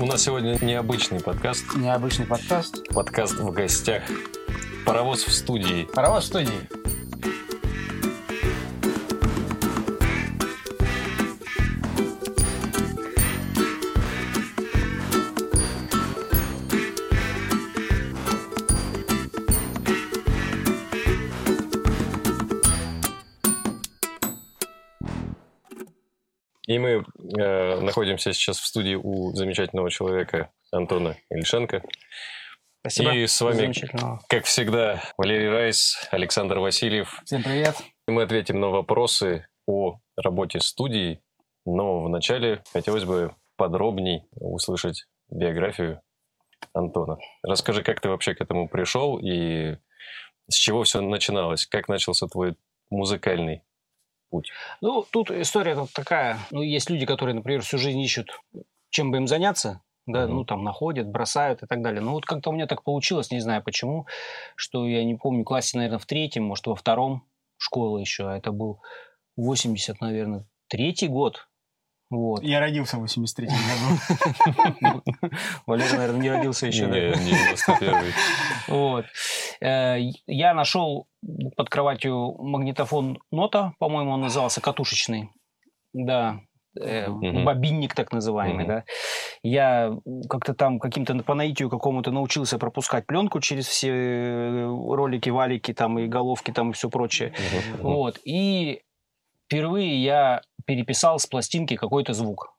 [0.00, 1.74] У нас сегодня необычный подкаст.
[1.74, 2.86] Необычный подкаст.
[2.94, 4.04] Подкаст в гостях.
[4.86, 5.88] Паровоз в студии.
[5.92, 6.68] Паровоз в студии.
[26.68, 27.02] И мы
[27.36, 31.82] э, находимся сейчас в студии у замечательного человека Антона Ильшенко.
[32.80, 33.14] Спасибо.
[33.14, 33.72] И с вами,
[34.28, 37.20] как всегда, Валерий Райс, Александр Васильев.
[37.24, 37.76] Всем привет.
[38.06, 41.20] И мы ответим на вопросы о работе студии,
[41.66, 46.00] но вначале хотелось бы подробней услышать биографию
[46.72, 47.18] Антона.
[47.42, 49.76] Расскажи, как ты вообще к этому пришел и
[50.48, 51.66] с чего все начиналось?
[51.66, 52.56] Как начался твой
[52.90, 53.62] музыкальный
[54.30, 54.50] путь?
[54.80, 56.38] Ну, тут история тут такая.
[56.50, 58.40] Ну, есть люди, которые, например, всю жизнь ищут,
[58.90, 60.28] чем бы им заняться, да, mm-hmm.
[60.28, 62.00] ну, там, находят, бросают и так далее.
[62.00, 64.06] Ну, вот как-то у меня так получилось, не знаю почему,
[64.56, 67.26] что я не помню, классе, наверное, в третьем, может, во втором
[67.56, 68.80] школы еще, а это был
[69.36, 71.47] 80, наверное, третий год,
[72.10, 72.42] вот.
[72.42, 73.48] Я родился в 83-м
[74.80, 75.02] году.
[75.66, 76.86] Валера, наверное, не родился еще.
[76.86, 78.12] Не, не 91-й.
[78.68, 79.04] Вот.
[79.60, 81.06] Э, я нашел
[81.56, 85.30] под кроватью магнитофон Нота, по-моему, он назывался, катушечный.
[85.92, 86.40] Да,
[86.80, 88.84] э, бобинник так называемый, да.
[89.42, 89.92] Я
[90.30, 95.98] как-то там каким-то по наитию какому-то научился пропускать пленку через все э, ролики, валики там
[95.98, 97.34] и головки там и все прочее.
[97.80, 98.18] Вот.
[98.24, 98.80] И
[99.46, 102.52] впервые я переписал с пластинки какой-то звук.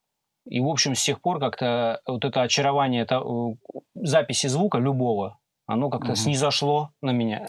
[0.48, 3.54] И, в общем, с тех пор как-то вот это очарование это, э,
[3.94, 6.16] записи звука любого, оно как-то угу.
[6.16, 7.48] снизошло на меня.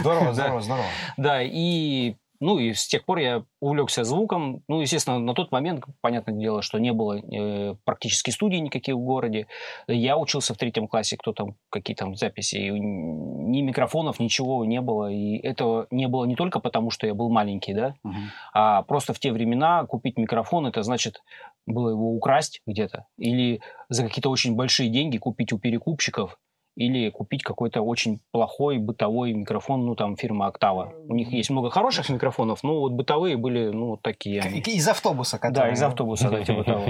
[0.00, 0.86] Здорово, здорово, здорово.
[1.16, 4.62] Да, и ну и с тех пор я увлекся звуком.
[4.68, 8.98] Ну, естественно, на тот момент, понятное дело, что не было э, практически студий никаких в
[8.98, 9.46] городе.
[9.88, 12.56] Я учился в третьем классе, кто там, какие там записи.
[12.56, 15.10] И ни микрофонов, ничего не было.
[15.10, 18.14] И это не было не только потому, что я был маленький, да, угу.
[18.52, 21.22] а просто в те времена купить микрофон, это значит
[21.66, 26.38] было его украсть где-то или за какие-то очень большие деньги купить у перекупщиков
[26.76, 30.92] или купить какой-то очень плохой бытовой микрофон, ну, там, фирма Октава.
[31.08, 34.40] У них есть много хороших микрофонов, но вот бытовые были, ну, вот такие.
[34.42, 35.70] Из автобуса, которые...
[35.70, 36.86] Да, из автобуса, да, типа того.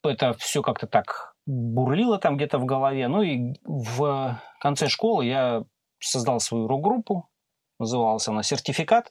[0.04, 3.08] Это все как-то так бурлило там где-то в голове.
[3.08, 5.64] Ну, и в конце школы я
[5.98, 7.28] создал свою рок-группу,
[7.78, 9.08] называлась она «Сертификат».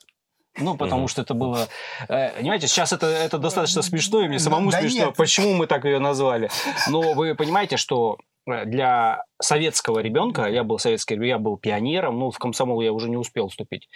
[0.58, 1.68] Ну, потому mm что это было...
[2.08, 5.16] Э, понимаете, сейчас это, это достаточно смешно, и мне самому да смешно, нет.
[5.16, 6.48] почему мы так ее назвали.
[6.88, 12.38] Но вы понимаете, что для советского ребенка, я был советский, я был пионером, ну, в
[12.38, 13.88] комсомол я уже не успел вступить,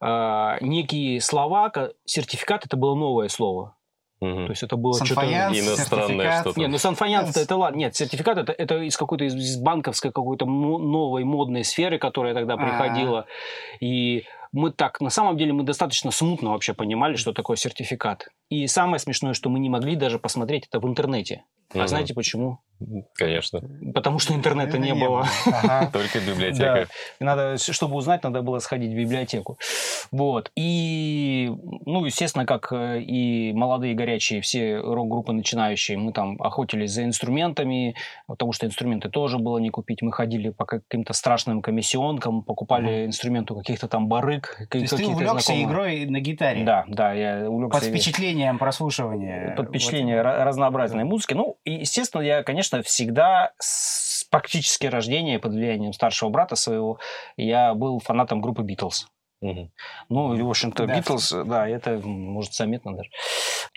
[0.00, 1.72] э, некие слова,
[2.04, 3.76] сертификат это было новое слово.
[4.20, 4.46] Угу.
[4.46, 6.58] То есть это было что-то иностранное что-то.
[6.58, 7.78] Нет, ну санфаянс это ладно.
[7.78, 12.54] Нет, сертификат это, это из какой-то из, из банковской какой-то новой модной сферы, которая тогда
[12.54, 12.56] а.
[12.56, 13.20] приходила.
[13.20, 13.84] А-а-а.
[13.84, 18.28] И мы так, на самом деле, мы достаточно смутно вообще понимали, что такое сертификат.
[18.50, 21.44] И самое смешное, что мы не могли даже посмотреть это в интернете.
[21.74, 21.88] А угу.
[21.88, 22.60] знаете почему?
[23.14, 23.60] Конечно.
[23.94, 25.26] Потому что интернета не, не было.
[25.92, 26.88] Только библиотека.
[27.20, 29.58] Надо, чтобы узнать, надо было сходить в библиотеку.
[30.10, 30.50] Вот.
[30.56, 31.50] И,
[31.86, 37.94] ну, естественно, как э, и молодые горячие, все рок-группы начинающие, мы там охотились за инструментами,
[38.26, 40.02] потому что инструменты тоже было не купить.
[40.02, 44.66] Мы ходили по каким-то страшным комиссионкам, покупали инструменты у каких-то там барыг.
[44.70, 46.64] То есть ты увлекся игрой на гитаре?
[46.64, 47.80] Да, да, я увлекся.
[47.80, 49.54] Под впечатлением прослушивания?
[49.56, 51.34] Под впечатлением разнообразной музыки.
[51.34, 56.98] Ну, и, естественно, я, конечно, всегда с практически рождения под влиянием старшего брата своего
[57.36, 59.06] я был фанатом группы Битлз.
[59.40, 59.70] Угу.
[60.08, 61.44] Ну, в общем-то, Битлз, да.
[61.44, 63.10] да, это может заметно даже.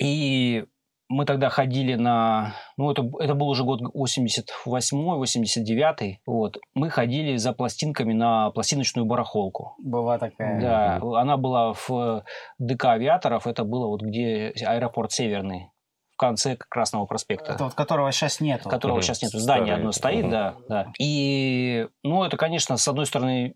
[0.02, 0.66] И
[1.10, 2.56] мы тогда ходили на...
[2.76, 6.20] Ну, это, это был уже год 88-й, 89-й.
[6.26, 6.58] Вот.
[6.74, 9.76] Мы ходили за пластинками на пластиночную барахолку.
[9.80, 10.60] Была такая.
[10.62, 10.96] Да.
[11.20, 12.24] Она была в
[12.60, 13.48] ДК авиаторов.
[13.48, 15.70] Это было вот где аэропорт Северный
[16.18, 17.54] конце Красного проспекта.
[17.54, 18.64] Это вот которого сейчас нет.
[18.64, 19.32] Которого mm сейчас нет.
[19.32, 19.80] Здание Старый.
[19.80, 20.92] одно стоит, mm да, да.
[21.00, 23.56] И, ну, это, конечно, с одной стороны,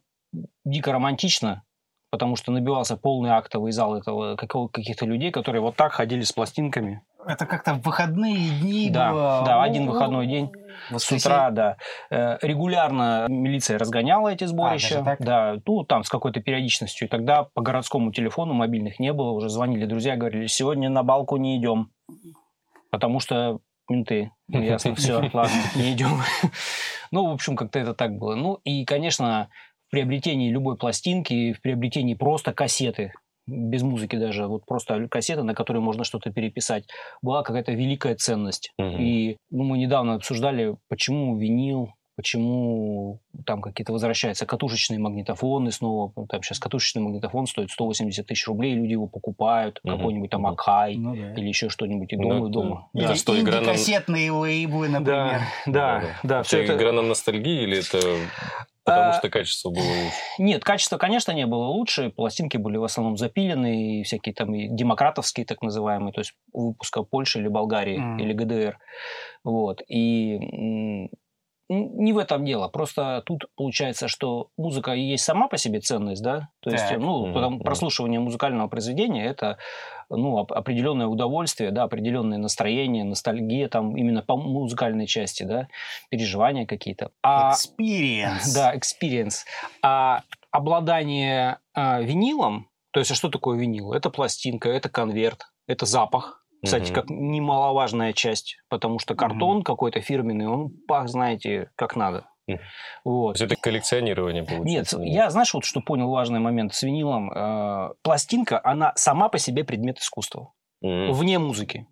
[0.63, 1.63] дико романтично,
[2.11, 7.01] потому что набивался полный актовый зал этого каких-то людей, которые вот так ходили с пластинками.
[7.25, 9.43] Это как-то в выходные дни да, было.
[9.45, 10.51] Да, один выходной день.
[10.89, 11.77] С утра, да.
[12.09, 15.03] Э, регулярно милиция разгоняла эти сборища.
[15.05, 17.07] А, да, ну, там с какой-то периодичностью.
[17.07, 19.31] И тогда по городскому телефону мобильных не было.
[19.31, 21.91] Уже звонили друзья, говорили, сегодня на балку не идем
[22.91, 23.59] потому что
[23.89, 24.31] менты.
[24.47, 26.21] Ну, ясно, все, ладно, не идем.
[27.11, 28.35] Ну, в общем, как-то это так было.
[28.35, 29.49] Ну, и, конечно,
[29.87, 33.13] в приобретении любой пластинки, в приобретении просто кассеты,
[33.47, 36.85] без музыки даже, вот просто кассета, на которой можно что-то переписать,
[37.21, 38.71] была какая-то великая ценность.
[38.77, 39.01] Мгм.
[39.01, 46.11] И ну, мы недавно обсуждали, почему винил, почему там какие-то возвращаются катушечные магнитофоны снова.
[46.15, 49.97] Ну, Там сейчас катушечный магнитофон стоит 180 тысяч рублей, люди его покупают, Мгм.
[49.97, 50.51] какой-нибудь там Мгм.
[50.51, 51.33] Акай Ну да.
[51.33, 52.89] или еще что-нибудь, и Ну, дома, и это- дома.
[52.93, 55.41] Или Да, что игра нам- инди-кассетные лейблы, например.
[55.65, 57.97] Да, да, да, все Это игра на ностальгии или это
[58.83, 60.15] потому А, что качество было лучше?
[60.39, 62.09] Нет, качество, конечно, не было лучше.
[62.11, 67.01] Пластинки были в основном запилены, и всякие там и демократовские, так называемые, то есть выпуска
[67.03, 68.19] Польши или Болгарии, Мгм.
[68.19, 68.77] или ГДР.
[69.43, 69.81] Вот.
[69.87, 71.09] И
[71.71, 72.67] не в этом дело.
[72.67, 76.49] Просто тут получается, что музыка есть сама по себе ценность, да?
[76.59, 76.99] То есть, Так.
[76.99, 77.63] ну, Мгм, потому- мгм.
[77.63, 79.57] прослушивание музыкального произведения это
[80.13, 85.69] ну, оп- определенное удовольствие, да, определенное настроение, ностальгия там именно по музыкальной части, да,
[86.09, 87.11] переживания какие-то.
[87.23, 88.41] А Experience.
[88.53, 89.45] да, experience.
[89.81, 93.93] А обладание а, винилом, то есть а что такое винил?
[93.93, 96.40] Это пластинка, это конверт, это запах.
[96.63, 96.93] Кстати, Мгм.
[96.93, 102.27] как немаловажная часть, потому что картон какой-то фирменный, он пах, знаете, как надо.
[102.47, 102.59] Мгм.
[103.03, 103.37] Вот.
[103.37, 104.99] То есть это коллекционирование Нет, получается?
[105.01, 107.31] я, знаешь, вот что понял важный момент с винилом.
[107.31, 111.13] Э, пластинка, она сама по себе предмет искусства, Мгм.
[111.13, 111.87] вне музыки.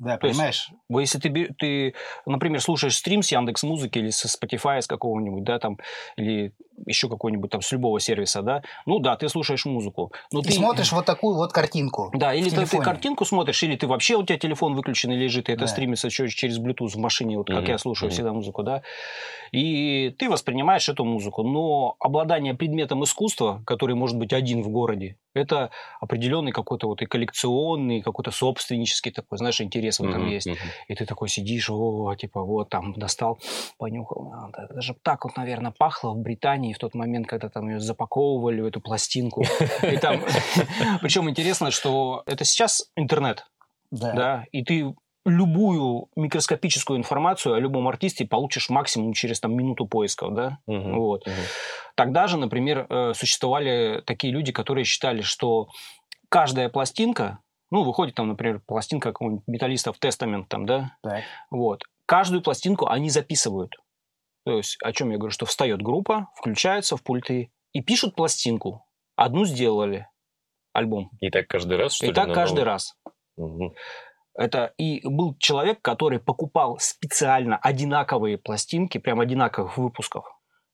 [0.00, 0.70] Да, То есть- понимаешь?
[0.88, 1.94] Вот Если ты, ты,
[2.26, 5.78] например, слушаешь стрим с Яндекс Музыки или со Spotify с какого-нибудь, да, там,
[6.16, 6.52] или
[6.86, 10.12] еще какой-нибудь там с любого сервиса, да, ну да, ты слушаешь музыку.
[10.32, 12.10] Но Ты ты смотришь вот такую вот картинку.
[12.16, 15.48] Да, или ты, ты картинку смотришь, или ты вообще у тебя телефон выключен и лежит,
[15.48, 15.66] и это Да.
[15.66, 18.10] стримится через Bluetooth в машине, вот как Мгм, я слушаю мгм.
[18.10, 18.82] всегда музыку, да.
[19.52, 25.18] И ты воспринимаешь эту музыку, но обладание предметом искусства, который может быть один в городе,
[25.34, 30.52] это определенный какой-то вот и коллекционный, какой-то собственнический такой, знаешь, интерес в этом Мгм, есть.
[30.88, 33.38] И ты такой сидишь, о, типа, вот там достал,
[33.78, 34.32] понюхал.
[34.32, 37.68] А, да, это же так вот, наверное, пахло в Британии в тот момент, когда там
[37.68, 39.42] ее запаковывали в эту пластинку.
[39.82, 40.20] И там,
[41.02, 43.44] причем интересно, что это сейчас интернет,
[43.90, 44.12] Да.
[44.12, 44.94] да, и ты
[45.26, 50.98] любую микроскопическую информацию о любом артисте получишь максимум через там минуту поисков, да, Мгм.
[50.98, 51.26] вот.
[51.26, 51.34] Мгм.
[51.96, 55.68] Тогда же, например, э, существовали такие люди, которые считали, что
[56.28, 57.38] каждая пластинка,
[57.70, 61.22] ну, выходит там, например, пластинка какого-нибудь металлиста в Тестамент, там, да, Так.
[61.50, 61.82] вот.
[62.06, 63.72] Каждую пластинку они записывают.
[64.44, 68.86] То есть, о чем я говорю, что встает группа, включаются в пульты и пишут пластинку.
[69.16, 70.08] Одну сделали,
[70.72, 71.10] альбом.
[71.20, 72.14] И так каждый раз, что и ли?
[72.14, 72.66] так каждый новый?
[72.66, 72.94] раз.
[73.36, 73.74] Мгм.
[74.34, 80.26] Это и был человек, который покупал специально одинаковые пластинки, прям одинаковых выпусков,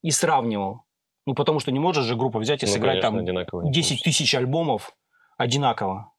[0.03, 0.85] и сравнивал.
[1.27, 3.73] Ну, потому что не можешь же группа взять и Ну, сыграть конечно, там одинаково не
[3.73, 4.97] 10 тысяч альбомов
[5.37, 6.13] одинаково.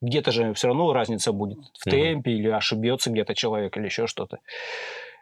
[0.00, 4.38] Где-то же все равно разница будет в темпе или ошибется где-то человек или еще что-то.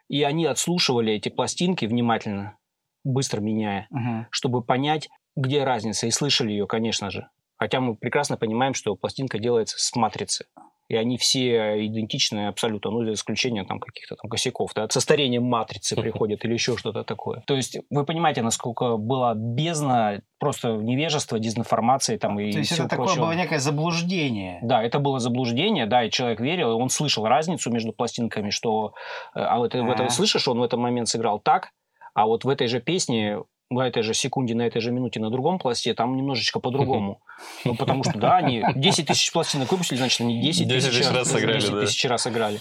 [0.09, 2.57] И они отслушивали эти пластинки внимательно,
[3.05, 4.27] быстро меняя, Мгм.
[4.31, 7.29] чтобы понять, где разница, и слышали ее, конечно же.
[7.57, 10.47] Хотя мы прекрасно понимаем, что пластинка делается с матрицы.
[10.89, 15.45] И они все идентичны абсолютно, ну, за исключением там каких-то там косяков, да, со старением
[15.45, 17.43] матрицы приходят или еще что-то такое.
[17.47, 22.89] То есть вы понимаете, насколько была бездна просто невежества, дезинформации там и То есть это
[22.89, 23.25] такое прочего.
[23.25, 24.61] было некое заблуждение.
[24.63, 28.95] Да, это было заблуждение, да, и человек верил, он слышал разницу между пластинками, что
[29.35, 30.11] э, а вот в этом А.
[30.11, 31.71] слышишь, он в этот момент сыграл так,
[32.15, 35.31] а вот в этой же песне в этой же секунде, на этой же минуте на
[35.31, 37.21] другом пласте, там немножечко по-другому.
[37.65, 41.13] Ну, потому что, да, они 10 тысяч пластинок выпустили, значит, они 10 10 тысяч тысяч
[41.15, 41.81] раз сыграли, 10 да.
[41.81, 42.61] тысяч раз сыграли.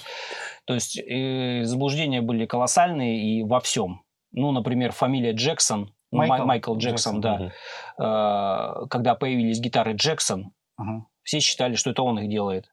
[0.65, 4.01] То есть э, заблуждения были колоссальные и во всем.
[4.33, 7.35] Ну, например, фамилия Джексон, ну, Май- Майкл Майкл Джексон, Джексон, да.
[7.37, 8.83] Мгм.
[8.83, 11.05] Э, Когда появились гитары Джексон, Ага.
[11.23, 12.65] все считали, что это он их делает.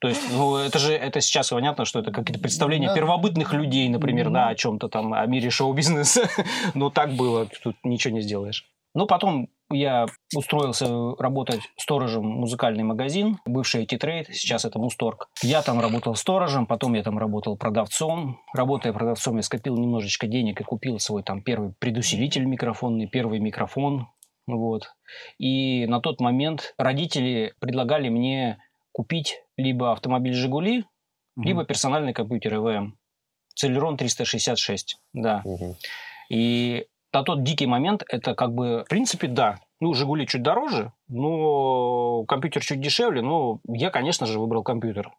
[0.00, 3.88] То есть, ну, это же, это сейчас понятно, что это какие-то представления Ну, первобытных людей,
[3.88, 4.34] например, ну.
[4.34, 6.28] да, о чем-то там, о мире шоу-бизнеса.
[6.74, 8.64] Но так было, тут ничего не сделаешь.
[8.94, 10.86] Ну, потом я устроился
[11.18, 15.28] работать сторожем в музыкальный магазин, бывший IT-трейд, сейчас это Мусторг.
[15.42, 18.40] Я там работал сторожем, потом я там работал продавцом.
[18.54, 24.08] Работая продавцом, я скопил немножечко денег и купил свой там первый предусилитель микрофонный, первый микрофон.
[24.46, 24.94] Вот.
[25.38, 28.58] И на тот момент родители предлагали мне
[29.02, 30.84] купить либо автомобиль «Жигули»,
[31.36, 31.46] Мгм.
[31.46, 32.98] либо персональный компьютер ЭВМ.
[33.54, 35.42] Celeron 366, да.
[35.44, 35.76] Мгм.
[36.30, 39.60] И на тот дикий момент это как бы, в принципе, да.
[39.80, 45.12] Ну, «Жигули» чуть дороже, но компьютер чуть дешевле, но я, конечно же, выбрал компьютер.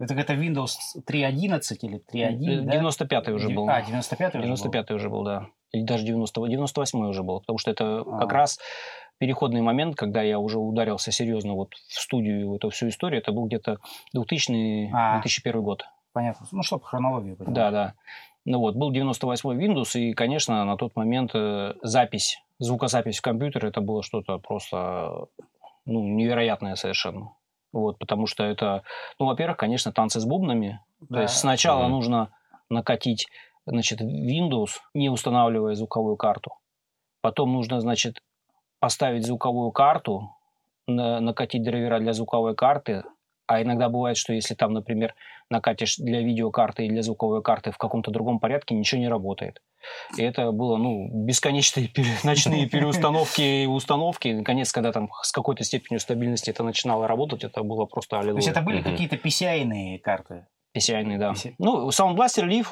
[0.00, 0.72] Это это Windows
[1.08, 2.82] 3.11 или 3.1, да?
[2.82, 3.68] 95-й уже был.
[3.68, 4.72] А, 95-й уже был?
[4.72, 5.46] 95-й уже был, да.
[5.70, 7.38] Или даже 90 98-й уже был.
[7.40, 8.18] Потому что это А.
[8.18, 8.58] как раз
[9.18, 13.20] переходный момент, когда я уже ударился серьезно вот в студию, в эту всю историю.
[13.20, 13.78] Это был где-то
[14.12, 15.12] 2000 А.
[15.20, 15.84] 2001 год.
[16.12, 16.46] Понятно.
[16.52, 17.54] Ну, чтобы хронологию понимать.
[17.54, 17.94] Да, да.
[18.44, 23.66] Ну вот, был 98-й Windows, и, конечно, на тот момент э, запись, звукозапись в компьютер,
[23.66, 25.26] это было что-то просто
[25.84, 27.32] ну, невероятная совершенно.
[27.72, 28.82] Вот, потому что это,
[29.18, 30.80] ну, во-первых, конечно, танцы с бубнами.
[31.00, 31.22] То Да.
[31.22, 31.90] есть сначала Мгм.
[31.92, 32.30] нужно
[32.70, 33.26] накатить,
[33.66, 36.52] значит, Windows, не устанавливая звуковую карту.
[37.20, 38.18] Потом нужно, значит,
[38.80, 40.30] поставить звуковую карту,
[40.86, 43.02] на- накатить драйвера для звуковой карты.
[43.48, 45.14] А иногда бывает, что если там, например,
[45.50, 49.62] накатишь для видеокарты и для звуковой карты в каком-то другом порядке, ничего не работает.
[50.16, 54.28] И это было, ну, бесконечные пере- ночные переустановки и установки.
[54.28, 58.20] И, наконец, когда там с какой-то степенью стабильности это начинало работать, это было просто То
[58.20, 58.38] аллилуйя.
[58.38, 58.90] есть это были Мгм.
[58.90, 60.46] какие-то PCI-ные карты?
[60.76, 61.30] PCI, да.
[61.32, 61.54] PC.
[61.58, 62.66] Ну, Sound Blaster Leaf,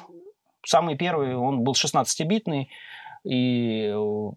[0.67, 2.69] самый первый, он был 16-битный,
[3.25, 3.93] и э,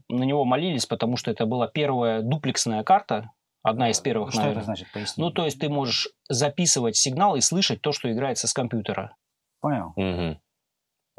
[0.10, 3.32] на него молились, потому что это была первая дуплексная карта,
[3.64, 4.58] одна из первых, Что наверное.
[4.62, 4.88] это значит?
[4.94, 5.24] Поясни.
[5.24, 9.16] Ну, то есть ты можешь записывать сигнал и слышать то, что играется с компьютера.
[9.62, 9.94] Понял.
[9.96, 10.40] Мгм.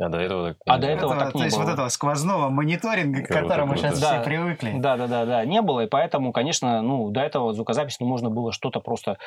[0.00, 0.94] А до этого так А не до было.
[0.96, 1.64] этого так то не есть было.
[1.64, 3.88] вот этого сквозного мониторинга, к Круто, которому круто.
[3.88, 4.14] сейчас Да.
[4.20, 4.74] все привыкли.
[4.78, 8.30] Да, да, да, да, не было, и поэтому, конечно, ну, до этого звукозапись ну, можно
[8.30, 9.18] было что-то просто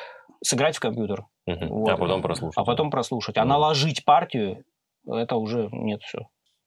[0.42, 1.68] сыграть в компьютер, Мгм.
[1.68, 1.90] вот.
[1.90, 2.56] А потом прослушать.
[2.56, 3.36] а потом прослушать.
[3.36, 3.50] А Ну.
[3.50, 4.64] наложить партию,
[5.06, 6.20] это уже нет все.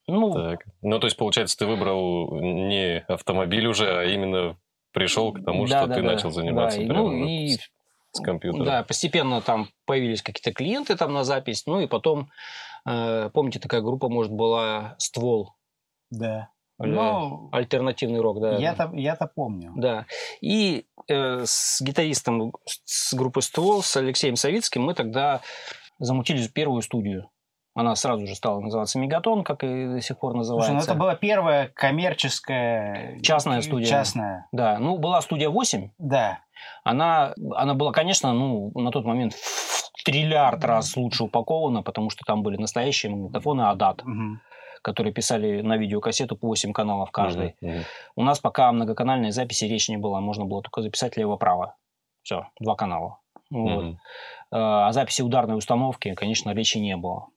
[0.08, 0.66] Ну, Так.
[0.82, 4.58] Ну, то есть, получается, ты выбрал не автомобиль уже, а именно
[4.92, 7.58] пришел к тому, да, что да, ты да, начал заниматься да, прямо ну, и
[8.12, 8.66] с, компьютером.
[8.66, 12.30] Да, постепенно там появились какие-то клиенты там на запись, ну и потом,
[12.88, 15.56] э, помните, такая группа, может, была «Ствол»,
[16.10, 16.50] Да.
[16.82, 18.58] Или Ну, альтернативный рок, да.
[18.58, 19.72] я-то, я-то помню.
[19.78, 20.06] Да.
[20.42, 25.42] И э, с гитаристом с группы «Ствол», с Алексеем Савицким, мы тогда
[26.00, 27.30] замутили первую студию.
[27.77, 30.74] Она сразу же стала называться «Мегатон», как и до сих пор Слушай, называется.
[30.74, 33.20] ну это была первая коммерческая...
[33.20, 33.86] Частная студия.
[33.88, 36.39] Частная, Да, ну, была студия 8, да.
[36.86, 42.24] она, она была, конечно, ну, на тот момент в триллиард раз лучше упакована, потому что
[42.25, 44.41] там были настоящие магнитофоны ADAT, Мгм.
[44.82, 47.55] которые писали на видеокассету по 8 каналов каждый.
[47.60, 47.84] Мгм, мгм.
[48.15, 51.75] У нас пока многоканальной записи речи не было, можно было только записать лево-право.
[52.24, 53.20] Все, два канала.
[53.51, 53.84] Вот.
[53.84, 54.00] Мгм.
[54.51, 57.27] А записи ударной установки, конечно, речи не было.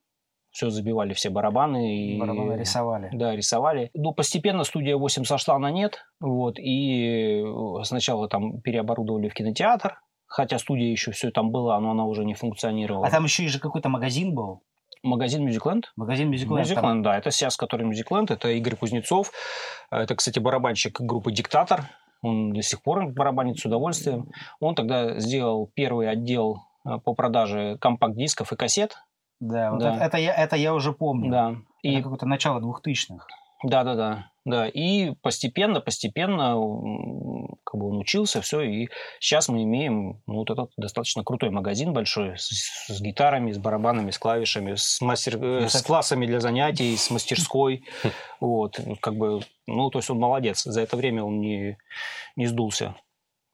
[0.59, 1.97] Все забивали все барабаны.
[1.97, 2.19] И...
[2.19, 3.11] Барабаны рисовали.
[3.13, 3.93] Да, рисовали.
[3.95, 6.05] Ну, постепенно студия 8 сошла на нет.
[6.19, 7.45] Вот, и
[7.85, 10.01] сначала там переоборудовали в кинотеатр.
[10.27, 13.07] Хотя студия еще все там была, но она уже не функционировала.
[13.07, 14.65] А там еще и же какой-то магазин был.
[15.05, 15.93] Магазин Мюзикленд?
[15.95, 16.59] Магазин Мюзикленд.
[16.59, 19.31] Мюзикленд, да, это сейчас, который Мюзикленд, это Игорь Кузнецов.
[19.93, 21.85] Это, кстати, барабанщик группы «Диктатор».
[22.21, 24.29] Он до сих пор барабанит с удовольствием.
[24.59, 28.97] Он тогда сделал первый отдел э, по продаже компакт-дисков и кассет.
[29.41, 29.97] Да, вот Да.
[29.97, 31.31] Это, это я, это я уже помню.
[31.31, 31.57] Да.
[31.83, 31.99] И...
[31.99, 33.27] И какое-то начало двухтысячных.
[33.65, 34.69] Да, да, да, да.
[34.69, 36.55] И постепенно, постепенно,
[37.65, 38.61] как бы он учился, все.
[38.63, 43.59] И сейчас мы имеем ну, вот этот достаточно крутой магазин большой с, с гитарами, с
[43.59, 47.85] барабанами, с клавишами, с, мастер, э, с Это- классами для занятий, с мастерской.
[48.41, 50.63] Вот, ну, как бы, ну, то есть он молодец.
[50.63, 51.77] За это время он не,
[52.37, 52.95] не сдулся.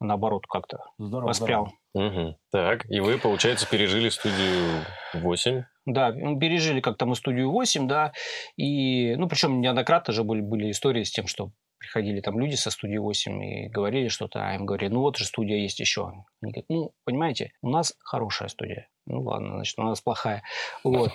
[0.01, 1.29] Наоборот, как-то Здорово.
[1.29, 1.73] воспрял.
[1.95, 2.37] Мгм.
[2.51, 4.85] Так, и вы, получается, пережили студию
[5.15, 5.65] 8.
[5.87, 8.13] Да, ну, пережили как-то мы студию 8, да,
[8.57, 12.71] и, ну, причем неоднократно же были, были истории с тем, что приходили там люди со
[12.71, 16.09] студии 8 и говорили что-то, а им говорили, ну, вот же студия есть еще.
[16.41, 18.89] Они говорят, ну, понимаете, у нас хорошая студия.
[19.07, 20.43] Ну, ладно, значит, у нас плохая.
[20.83, 21.13] Вот.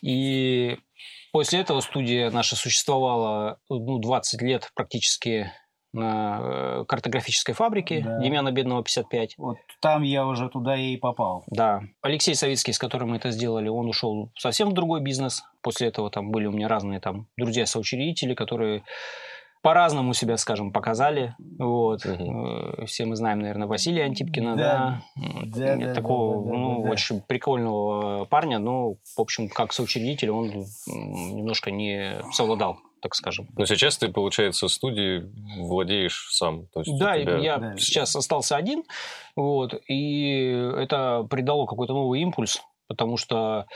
[0.00, 0.78] И
[1.32, 5.52] после этого студия наша существовала, ну, 20 лет практически
[5.96, 8.18] на э, картографической фабрике Да.
[8.20, 9.34] Демьяна Бедного 55.
[9.38, 11.44] Вот там я уже туда и попал.
[11.48, 11.82] Да.
[12.02, 15.42] Алексей Савицкий, с которым мы это сделали, он ушел совсем в другой бизнес.
[15.62, 18.82] После этого там были у меня разные там друзья-соучредители, которые
[19.62, 21.34] по-разному себя, скажем, показали.
[21.58, 22.06] Вот.
[22.06, 25.02] Э, Все мы знаем, наверное, Василия Антипкина, Да.
[25.16, 25.36] да.
[25.44, 26.90] Да, да, такого, да, да, ну, да, да.
[26.92, 30.52] очень прикольного парня, но, в общем, как соучредитель он
[30.86, 33.48] немножко не совладал, так скажем.
[33.56, 36.66] Но сейчас ты, получается, студии владеешь сам.
[36.68, 37.76] То есть у Да, тебя- я Да.
[37.76, 38.82] сейчас остался один,
[39.36, 43.66] вот, и это придало какой-то новый импульс, потому что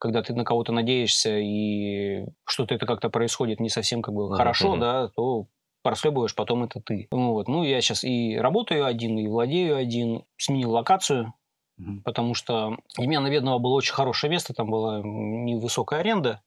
[0.00, 4.36] когда ты на кого-то надеешься и что-то это как-то происходит не совсем как бы Мгм,
[4.36, 5.46] хорошо, да, то
[5.84, 7.06] прослебываешь, потом это ты.
[7.12, 7.46] Вот.
[7.48, 11.34] Ну, я сейчас и работаю один, и владею один, сменил локацию,
[11.76, 12.02] Мгм.
[12.02, 16.40] потому что Демьяна Бедного было очень хорошее место, там была невысокая аренда,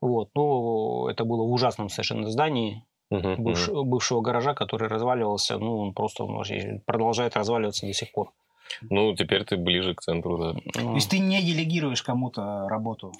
[0.00, 3.34] вот, но это было в ужасном совершенно здании, мгм.
[3.42, 6.42] бывш- бывшего гаража, который разваливался, ну, он просто ну,
[6.86, 8.32] продолжает разваливаться до сих пор.
[8.88, 10.52] Ну, теперь ты ближе к центру, да.
[10.72, 13.12] То Ну, есть ты не делегируешь кому-то работу.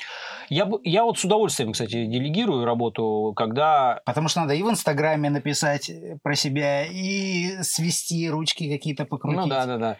[0.49, 4.01] Я, бы- я вот с удовольствием, кстати, делегирую работу, когда...
[4.07, 5.91] Потому что надо и в Инстаграме написать
[6.23, 9.41] про себя, и свести ручки какие-то покрутить.
[9.41, 9.97] Ну да, да, да.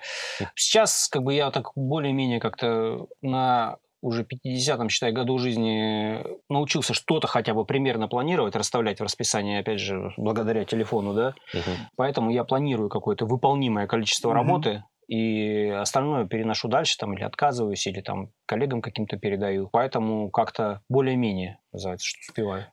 [0.55, 7.26] Сейчас как бы я так более-менее как-то на уже 50-м, считай, году жизни научился что-то
[7.26, 11.35] хотя бы примерно планировать, расставлять в расписании, опять же, благодаря телефону, да.
[11.52, 11.88] Мгм.
[11.97, 18.00] Поэтому я планирую какое-то выполнимое количество работы, и остальное переношу дальше, там, или отказываюсь, или
[18.00, 19.69] там коллегам каким-то передаю.
[19.73, 22.66] Поэтому как-то более-менее, называется, что успеваю.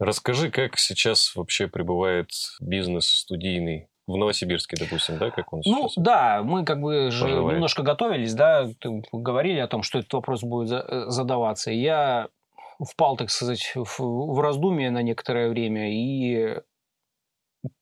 [0.00, 6.42] Расскажи, как сейчас вообще пребывает бизнес студийный в Новосибирске, допустим, да, как он Ну, да,
[6.42, 7.54] мы как бы же Поживает.
[7.54, 8.68] немножко готовились, да,
[9.12, 11.70] говорили о том, что этот вопрос будет э, задаваться.
[11.70, 12.28] Я
[12.84, 16.60] впал, так сказать, в, в раздумье на некоторое время и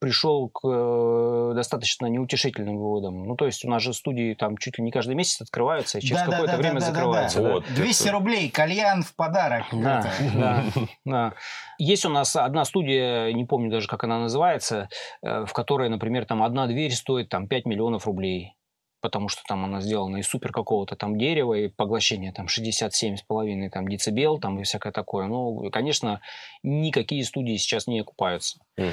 [0.00, 3.25] пришел к э, достаточно неутешительным выводам.
[3.25, 6.00] Ну, то есть у нас же студии там чуть ли не каждый месяц открываются, и
[6.00, 7.42] через какое-то время закрываются.
[7.42, 7.52] да.
[7.54, 9.66] Вот, 200 это- рублей, кальян в подарок.
[9.73, 10.64] Да, да,
[11.04, 11.32] да.
[11.78, 14.88] Есть у нас одна студия, не помню даже, как она называется,
[15.23, 18.54] э, в которой, например, там одна дверь стоит там 5 миллионов рублей.
[19.00, 23.87] Потому что там она сделана из супер какого-то там дерева, и поглощение там 67,5 там,
[23.87, 25.28] децибел там, и всякое такое.
[25.28, 26.20] Ну, конечно,
[26.64, 28.58] никакие студии сейчас не окупаются.
[28.76, 28.88] Мгм.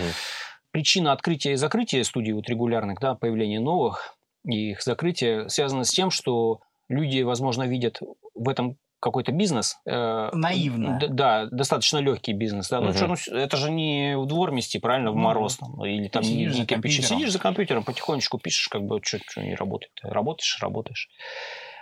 [0.75, 5.89] Причина открытия и закрытия студий вот регулярных, да, появления новых и их закрытия связана с
[5.89, 8.01] тем, что люди, возможно, видят
[8.34, 9.77] в этом какой-то бизнес.
[9.86, 11.00] э, Наивно.
[11.00, 12.67] д- Да, достаточно легкий бизнес.
[12.67, 12.82] Да.
[12.82, 13.15] Ну, Мгм.
[13.15, 15.55] что, ну, это же не в двор мести, правильно, в Ну, мороз.
[15.55, 17.08] Там, или там сидишь не, за компьютером.
[17.20, 19.94] Сидишь за компьютером, потихонечку пишешь, как бы, что, не работает.
[20.03, 21.08] Работаешь, работаешь.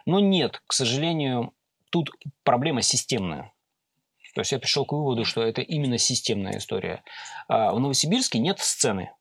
[0.06, 1.54] Но нет, к сожалению,
[1.90, 2.12] тут
[2.44, 3.53] проблема системная.
[4.34, 7.04] То есть я пришел к выводу, что это именно системная история.
[7.48, 9.12] А В Новосибирске нет сцены.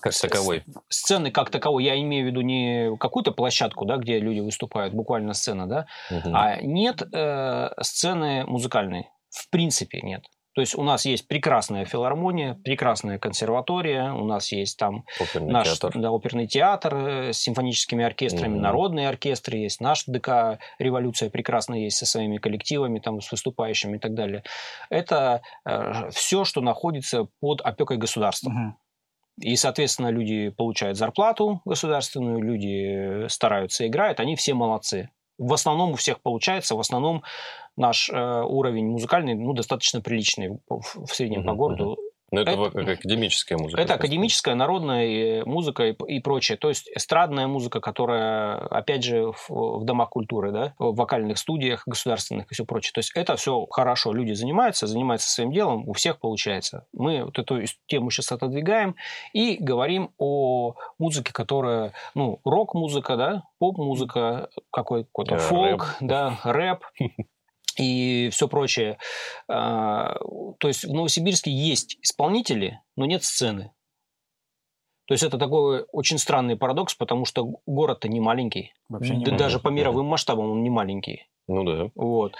[0.00, 0.64] Как таковой.
[0.88, 5.34] Сцены как таковой, я имею в виду не какую-то площадку, да, где люди выступают, буквально
[5.34, 6.34] сцена, да, Мгм.
[6.34, 9.10] а нет э, сцены музыкальной.
[9.28, 10.24] В принципе нет.
[10.60, 15.68] То есть у нас есть прекрасная филармония, прекрасная консерватория, у нас есть там Оперный наш
[15.78, 15.98] театр.
[15.98, 18.60] да, оперный театр э, с симфоническими оркестрами, Мгм.
[18.60, 23.98] народные оркестры есть, наш ДК «Революция» прекрасно есть со своими коллективами, там, с выступающими и
[23.98, 24.42] так далее.
[24.90, 25.40] Это
[26.10, 28.50] все, что находится под опекой государства.
[28.50, 28.76] Мгм.
[29.40, 35.08] И, соответственно, люди получают зарплату государственную, люди стараются, играют, они все молодцы.
[35.40, 37.22] В основном у всех получается, в основном
[37.74, 41.98] наш э, уровень музыкальный ну, достаточно приличный в, в среднем по Мгм, городу.
[42.32, 43.82] Ну, это, это- академическая музыка.
[43.82, 45.06] Это академическая, народная
[45.40, 46.56] э, музыка и, и прочее.
[46.58, 49.48] То есть эстрадная музыка, которая, опять же, в,
[49.80, 52.92] в домах культуры, да, в вокальных студиях государственных и все прочее.
[52.94, 54.12] То есть это все хорошо.
[54.12, 56.86] Люди занимаются, занимаются своим делом, у всех получается.
[56.92, 58.94] Мы вот эту тему сейчас отодвигаем
[59.32, 66.84] и говорим о музыке, которая, ну, рок-музыка, да, поп-музыка, какой- какой-то Э, фолк, да, рэп
[67.78, 68.98] и все прочее.
[69.48, 70.14] А,
[70.58, 73.72] То есть в Новосибирске есть исполнители, но нет сцены.
[75.06, 78.74] То есть это такой очень странный парадокс, потому что город-то не маленький.
[78.88, 79.38] Вообще не Да Мгм.
[79.38, 81.26] даже по мировым масштабам он не маленький.
[81.50, 81.90] Ну да.
[81.96, 82.34] Вот.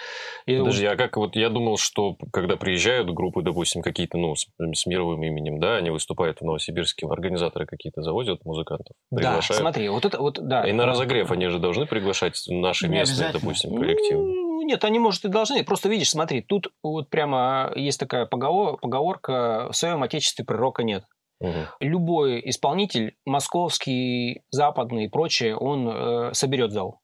[0.45, 4.47] И Подожди, а как вот я думал, что когда приезжают группы, допустим, какие-то, ну, с,
[4.57, 9.61] с мировым именем, да, они выступают в Новосибирске, организаторы какие-то завозят музыкантов, да, приглашают.
[9.61, 10.67] смотри, вот это вот, да.
[10.67, 14.23] И на разогрев они же должны приглашать наши Не местные, допустим, коллективы.
[14.23, 15.63] Ну, Нет, они, может, и должны.
[15.65, 21.03] Просто видишь, смотри, тут вот прямо есть такая поговор- поговорка «в своем отечестве пророка нет».
[21.41, 21.67] Мгм.
[21.79, 27.00] Любой исполнитель, московский, западный и прочее, он э, соберет зал.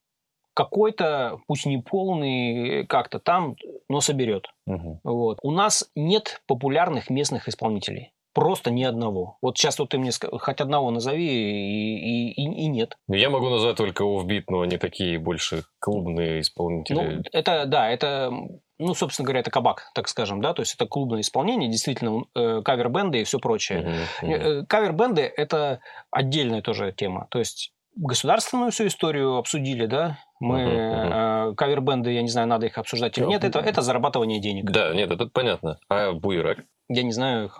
[0.58, 3.56] Какой-то, пусть не полный, как-то там,
[3.90, 4.48] но соберет.
[4.66, 5.00] Мгм.
[5.04, 5.38] Вот.
[5.44, 8.12] У нас нет популярных местных исполнителей.
[8.34, 9.38] Просто ни одного.
[9.42, 12.98] Вот сейчас вот ты мне хоть одного назови, и, и- и- нет.
[13.08, 16.96] Ну, я могу назвать только Offbeat, но они такие больше клубные исполнители.
[16.96, 18.32] Ну, это, да, это,
[18.80, 22.62] ну, собственно говоря, это кабак, так скажем, да, то есть это клубное исполнение, действительно, э,
[22.64, 23.94] кавер-бенды и все прочее.
[24.24, 24.32] Мгм.
[24.34, 27.28] Э, Кавер-бенды– это отдельная тоже тема.
[27.30, 30.20] То есть государственную всю историю обсудили, да?
[30.40, 34.70] Мы э, кавер-бенды, я не знаю, надо их обсуждать или нет, это, это зарабатывание денег.
[34.72, 35.80] Да, нет, это понятно.
[35.90, 36.60] А Буйрак?
[36.90, 37.52] Я не знаю.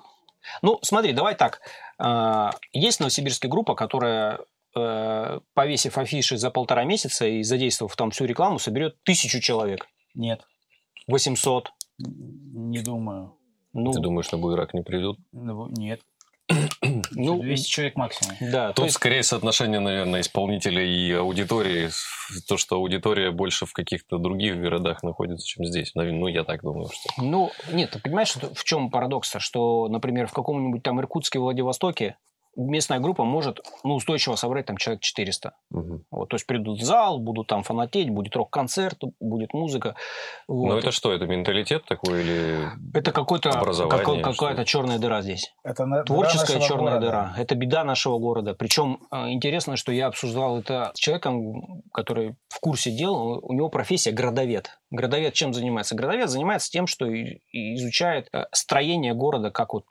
[0.62, 1.62] Ну, смотри, давай так.
[1.98, 4.40] А, Есть новосибирская группа, которая,
[4.76, 9.88] э, повесив афиши за полтора месяца и задействовав там всю рекламу, соберет тысячу человек.
[10.14, 10.42] Нет,
[11.08, 11.72] 800.
[12.00, 13.34] не думаю.
[13.74, 15.20] Ну, Ты думаешь, на Буйрак не придут?
[15.32, 16.02] Ну, Нет,
[17.12, 18.36] ну, 200 человек максимум.
[18.40, 21.90] да, то Тут есть скорее соотношение, наверное, исполнителя и аудитории.
[22.48, 25.92] То, что аудитория больше в каких-то других городах находится, чем здесь.
[25.96, 27.22] Ну, я так думаю, что...
[27.22, 29.36] Ну, нет, ты понимаешь, в чем парадокс?
[29.40, 32.18] Что, например, в каком-нибудь там Иркутске, Владивостоке
[32.58, 35.54] местная группа может ну, устойчиво собрать там человек 400.
[35.70, 36.04] Мгм.
[36.12, 39.96] Вот, то есть придут в зал, будут там фанатеть, будет рок-концерт, будет музыка.
[40.48, 40.70] Вот.
[40.70, 42.70] Ну это что, это менталитет такой или...
[42.94, 45.54] Это какой-то что какая-то черная дыра здесь.
[45.64, 47.06] Это на- дыра Творческая нашего черная города.
[47.06, 47.34] дыра.
[47.38, 48.54] Это беда нашего города.
[48.54, 53.40] Причем э, интересно, что я обсуждал это с человеком, который в курсе дел.
[53.42, 54.72] У него профессия градовед.
[54.92, 55.96] Градовед чем занимается?
[55.96, 57.06] Градовед занимается тем, что
[57.52, 59.86] изучает э, строение города как вот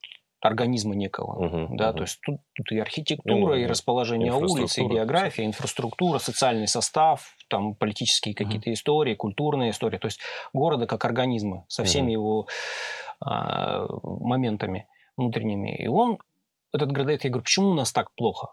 [0.47, 1.45] организма некого.
[1.45, 1.97] Мгм, Да, мгм.
[1.97, 7.37] то есть тут, тут и архитектура, Ну, и расположение улиц, и география, инфраструктура, социальный состав,
[7.49, 9.99] там политические какие-то истории, культурные истории.
[9.99, 10.21] То есть
[10.53, 12.13] города как организма со всеми Мгм.
[12.13, 12.47] его
[13.21, 15.75] а, моментами внутренними.
[15.77, 16.19] И он,
[16.73, 18.49] этот градает, я говорю, почему у нас так плохо?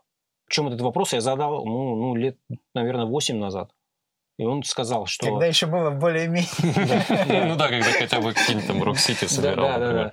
[0.48, 2.38] Причем этот вопрос я задал, ну, ну лет,
[2.74, 3.72] наверное, 8 назад.
[4.38, 5.28] И он сказал, что...
[5.28, 6.48] Когда еще было более-менее.
[7.50, 10.12] Ну да, когда хотя бы какие-нибудь там Рок-Сити собирал, Да, да, да.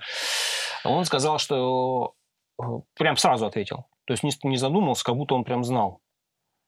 [0.83, 2.15] Он сказал, что
[2.59, 2.63] э,
[2.95, 3.85] прям сразу ответил.
[4.05, 6.01] То есть не, не задумался, как будто он прям знал.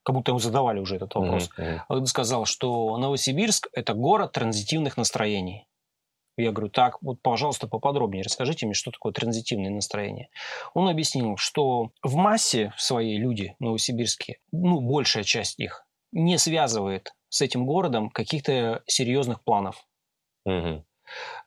[0.04, 1.49] Как будто ему задавали уже этот вопрос.
[1.58, 1.82] Мгм.
[1.88, 5.67] Он сказал, что Новосибирск– это город транзитивных настроений.
[6.36, 10.30] Я говорю, так, вот, пожалуйста, поподробнее расскажите мне, что такое транзитивные настроения.
[10.73, 17.41] Он объяснил, что в массе своей люди новосибирские, ну, большая часть их, не связывает с
[17.41, 19.86] этим городом каких-то серьезных планов.
[20.45, 20.86] Мгм.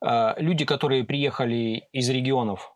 [0.00, 2.72] А, люди, которые приехали из регионов,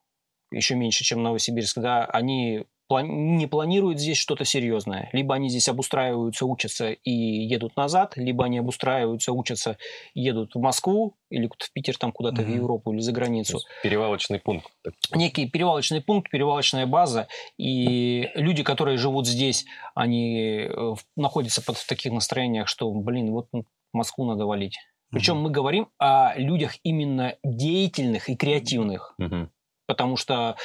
[0.53, 5.09] еще меньше, чем Новосибирск, да, они не планируют здесь что-то серьезное.
[5.13, 9.79] Либо они здесь обустраиваются, учатся и едут назад, либо они обустраиваются, учатся,
[10.13, 12.57] едут в Москву или в Питер, там куда-то в Мгм.
[12.57, 13.61] Европу или за границу.
[13.85, 14.73] Перевалочный пункт.
[15.15, 21.77] Некий перевалочный пункт, перевалочная база, и люди, которые живут здесь, они э, в- находятся под
[21.77, 24.79] в таких настроениях, что, блин, вот в Москву надо валить.
[25.11, 29.51] Причем мы говорим о людях именно деятельных и креативных, Мгм.
[29.87, 30.57] потому что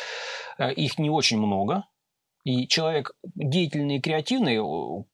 [0.57, 1.85] э, их не очень много.
[2.43, 4.59] И человек деятельный и креативный,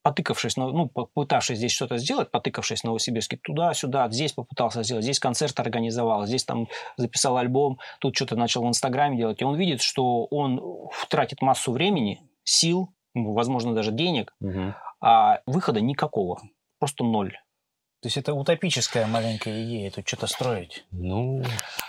[0.01, 5.17] потыкавшись, на- ну, попытавшись здесь что-то сделать, потыкавшись в Новосибирске туда-сюда, здесь попытался сделать, здесь
[5.19, 6.67] концерт организовал, здесь там
[6.97, 11.71] записал альбом, тут что-то начал в Инстаграме делать, и он видит, что он тратит массу
[11.71, 14.75] времени, сил, возможно, даже денег, Мгм.
[14.99, 16.41] а выхода никакого,
[16.79, 17.37] просто ноль.
[18.01, 20.85] То есть это утопическая маленькая идея, тут что-то строить.
[20.91, 21.43] Ну,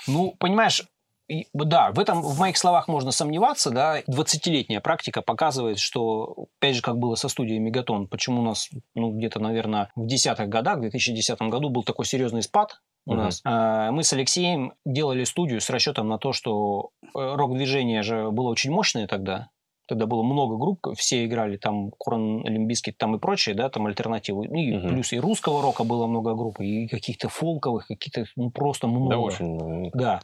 [0.06, 0.82] Ну, понимаешь,
[1.28, 6.76] и- да, в этом, в моих словах можно сомневаться, да, 20-летняя практика показывает, что, опять
[6.76, 10.78] же, как было со студией Мегатон, почему у нас, ну, где-то, наверное, в десятых годах,
[10.78, 13.40] в 2010 году был такой серьезный спад у нас.
[13.44, 18.50] А, Мы с Алексеем делали студию с расчетом на то, что э, рок-движение же было
[18.50, 19.48] очень мощное тогда,
[19.92, 23.84] Тогда было много групп, все играли, там Korn, Limp Bizkit, там и прочие, да, там
[23.84, 24.46] альтернативы.
[24.46, 24.88] И Мгм.
[24.88, 29.10] плюс и русского рока было много групп, и каких-то фолковых, каких-то, ну, просто много.
[29.10, 29.90] да, очень.
[29.92, 30.20] Да.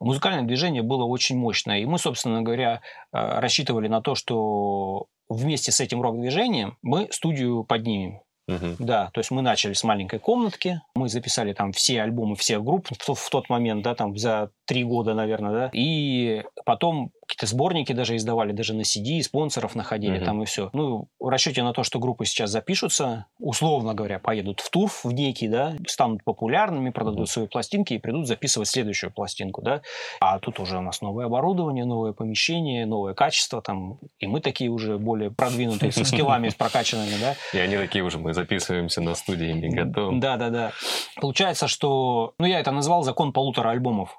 [0.00, 1.78] Музыкальное движение было очень мощное.
[1.78, 2.80] И мы, собственно говоря,
[3.12, 8.22] э, рассчитывали на то, что вместе с этим рок-движением мы студию поднимем.
[8.48, 8.74] мгм.
[8.80, 12.88] Да, то есть мы начали с маленькой комнатки, мы записали там все альбомы всех групп
[12.90, 17.92] в, в тот момент, да, там за три года, наверное, да, и потом какие-то сборники
[17.92, 20.24] даже издавали, даже на CD, спонсоров находили Мгм.
[20.24, 20.70] там и все.
[20.72, 25.12] Ну, в расчете на то, что группы сейчас запишутся, условно говоря, поедут в тур в
[25.12, 27.26] некий, да, станут популярными, продадут Мгм.
[27.26, 29.82] свои пластинки и придут записывать следующую пластинку, да.
[30.20, 34.68] А тут уже у нас новое оборудование, новое помещение, новое качество там, и мы такие
[34.70, 37.36] уже более продвинутые, со скиллами с прокачанными, да.
[37.52, 40.18] И они такие уже, мы записываемся на студии Мегатон.
[40.18, 40.72] Да, да, да.
[41.20, 44.18] Получается, что, ну, я это назвал закон полутора альбомов.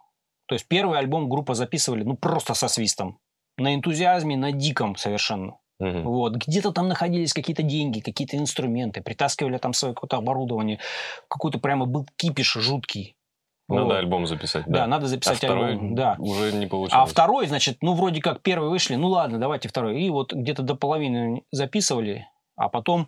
[0.52, 3.20] То есть первый альбом группа записывали, ну, просто со свистом.
[3.58, 5.60] На энтузиазме, на диком совершенно.
[5.80, 6.04] Мгм.
[6.04, 6.36] Вот.
[6.36, 10.80] Где-то там находились какие-то деньги, какие-то инструменты, притаскивали там свое какое-то оборудование.
[11.30, 13.16] Какой-то прямо был кипиш жуткий.
[13.70, 13.94] Надо Вот.
[13.94, 14.66] альбом записать.
[14.66, 15.96] Да, Да, надо а записать второй альбом.
[15.96, 16.18] Да.
[16.20, 17.10] уже не А получилось.
[17.10, 20.02] второй, значит, ну, вроде как первый вышли, ну, ладно, давайте второй.
[20.02, 23.08] И вот где-то до половины записывали, а потом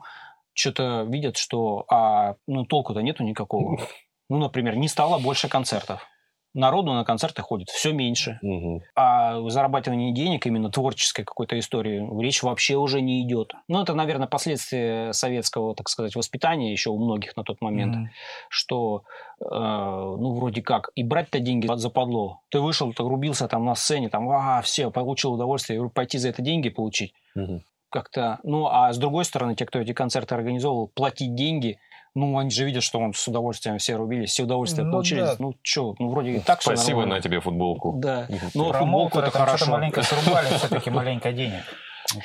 [0.54, 3.82] что-то видят, что а, ну, толку-то нету никакого.
[4.30, 6.08] Ну, например, не стало больше концертов.
[6.54, 8.39] Народу на концерты ходит все меньше.
[8.42, 8.82] Мгм.
[8.96, 13.54] А зарабатывание денег, именно творческой какой-то истории, речь вообще уже не идет.
[13.68, 18.10] Ну, это, наверное, последствия советского, так сказать, воспитания еще у многих на тот момент Мгм.
[18.50, 19.04] что,
[19.39, 22.42] э, ну, вроде как, и брать-то деньги западло.
[22.50, 26.42] Ты вышел, ты рубился там на сцене, там, а, все, получил удовольствие, пойти за это
[26.42, 27.13] деньги получить.
[27.36, 27.63] Мгм.
[27.89, 31.78] Как-то, ну, а с другой стороны, те, кто эти концерты организовывал, платить деньги,
[32.15, 35.19] ну, они же видят, что он с удовольствием все рубились, все удовольствие Ну получили.
[35.21, 35.36] да.
[35.39, 37.15] Ну, что, ну, вроде и так Спасибо нормально.
[37.15, 37.93] на тебе футболку.
[37.97, 38.28] Да.
[38.54, 39.71] Ну, футболку это хорошо.
[39.71, 41.63] маленько срубали, все-таки маленько денег,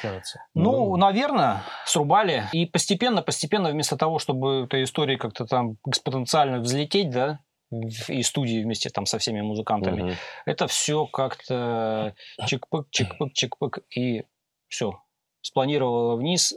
[0.02, 0.40] кажется.
[0.54, 2.44] Ну, наверное, срубали.
[2.52, 7.40] И постепенно, постепенно, вместо того, чтобы этой истории как-то там экспоненциально взлететь, да,
[8.08, 10.14] и студии вместе там со всеми музыкантами, Мгм.
[10.46, 12.14] это все как-то
[12.46, 14.24] чик-пык, чик-пык, чик-пык, и
[14.68, 15.00] Все.
[15.48, 16.52] Спланировала вниз,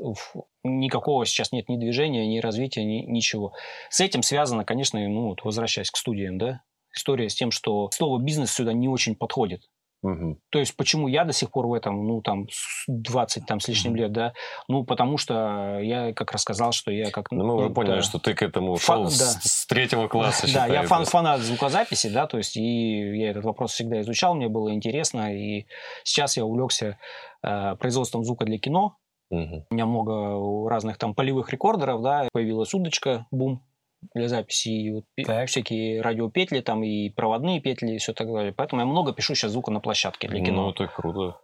[0.65, 3.53] никакого сейчас нет ни движения, ни развития, ни, ничего.
[3.89, 6.61] С этим связано, конечно, ну, вот возвращаясь к студиям, да,
[6.93, 9.61] история с тем, что слово бизнес сюда не очень подходит.
[10.03, 10.39] Мгм.
[10.49, 13.69] То есть, почему я до сих пор в этом, ну, там, с 20 там, с
[13.69, 14.33] лишним лет, да?
[14.67, 17.31] Ну, потому что я как рассказал, что я как...
[17.31, 18.01] Ну, мы уже ну, поняли, да.
[18.01, 19.09] что ты к этому Фа- шел да.
[19.09, 23.45] с, с третьего класса, Да, я фан, фанат звукозаписи, да, то есть и я этот
[23.45, 25.65] вопрос всегда изучал, мне было интересно, и
[26.03, 26.97] сейчас я увлекся
[27.41, 28.97] производством звука для кино.
[29.29, 29.65] Мгм.
[29.69, 33.63] У меня много разных там полевых рекордеров, да, появилась удочка, бум,
[34.13, 35.47] для записи, и вот Так.
[35.47, 38.51] всякие радиопетли, там и проводные петли, и все так далее.
[38.51, 40.63] Поэтому я много пишу сейчас звука на площадке для кино.
[40.63, 41.37] Ну, это круто.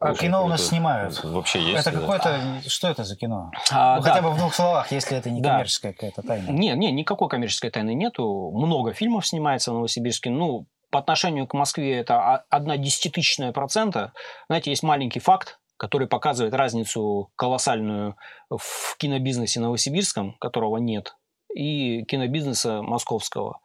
[0.00, 0.74] А Очень кино у нас круто.
[0.74, 1.24] снимают.
[1.24, 1.86] Вообще есть.
[1.86, 2.00] это да.
[2.00, 2.40] какое-то...
[2.68, 3.50] Что это за кино?
[3.72, 4.10] А, Ну, да.
[4.10, 5.52] Хотя бы в двух словах, если это не Да.
[5.52, 6.50] коммерческая какая-то тайна.
[6.50, 8.50] Не, не, никакой коммерческой тайны нету.
[8.54, 10.30] Много фильмов снимается в Новосибирске.
[10.30, 14.12] Ну, по отношению к Москве это одна десятитысячная процента.
[14.46, 18.14] Знаете, есть маленький факт, который показывает разницу колоссальную
[18.48, 21.16] в кинобизнесе новосибирском, которого нет,
[21.52, 23.58] и кинобизнеса московского.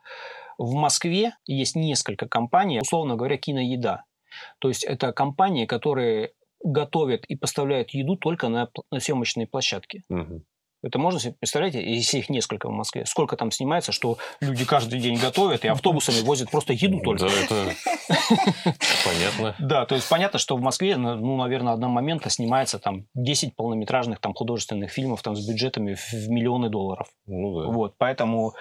[0.57, 4.05] В Москве есть несколько компаний, условно говоря, киноеда.
[4.57, 10.01] То есть это компании, которые готовят и поставляют еду только на, на съемочной площадке.
[10.09, 10.45] Мгм.
[10.81, 14.99] Это можно себе представлять, если их несколько в Москве, сколько там снимается, что люди каждый
[14.99, 17.27] день готовят и автобусами возят просто еду только.
[17.27, 17.75] Да, это
[19.05, 19.55] понятно.
[19.59, 24.19] Да, то есть понятно, что в Москве, ну, наверное, одного момента снимается там 10 полнометражных
[24.19, 27.07] там художественных фильмов там с бюджетами в миллионы долларов.
[27.27, 27.67] Ну да.
[27.67, 28.53] Вот, поэтому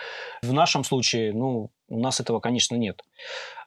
[0.42, 3.00] в нашем случае, ну, у нас этого, конечно, нет.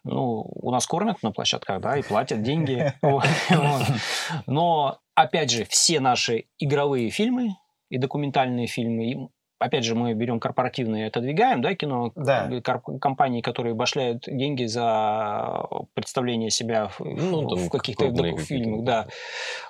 [0.03, 2.93] Ну, у нас кормят на площадках, да, и платят деньги.
[4.47, 7.55] Но, опять же, все наши игровые фильмы
[7.91, 9.17] и документальные фильмы, и,
[9.59, 12.47] опять же, мы берем корпоративные и отодвигаем, да, кино, Да.
[12.63, 18.41] корп- компании, которые башляют деньги за представление себя в, Ну, там в каких-то какие-то.
[18.41, 19.07] фильмах, да.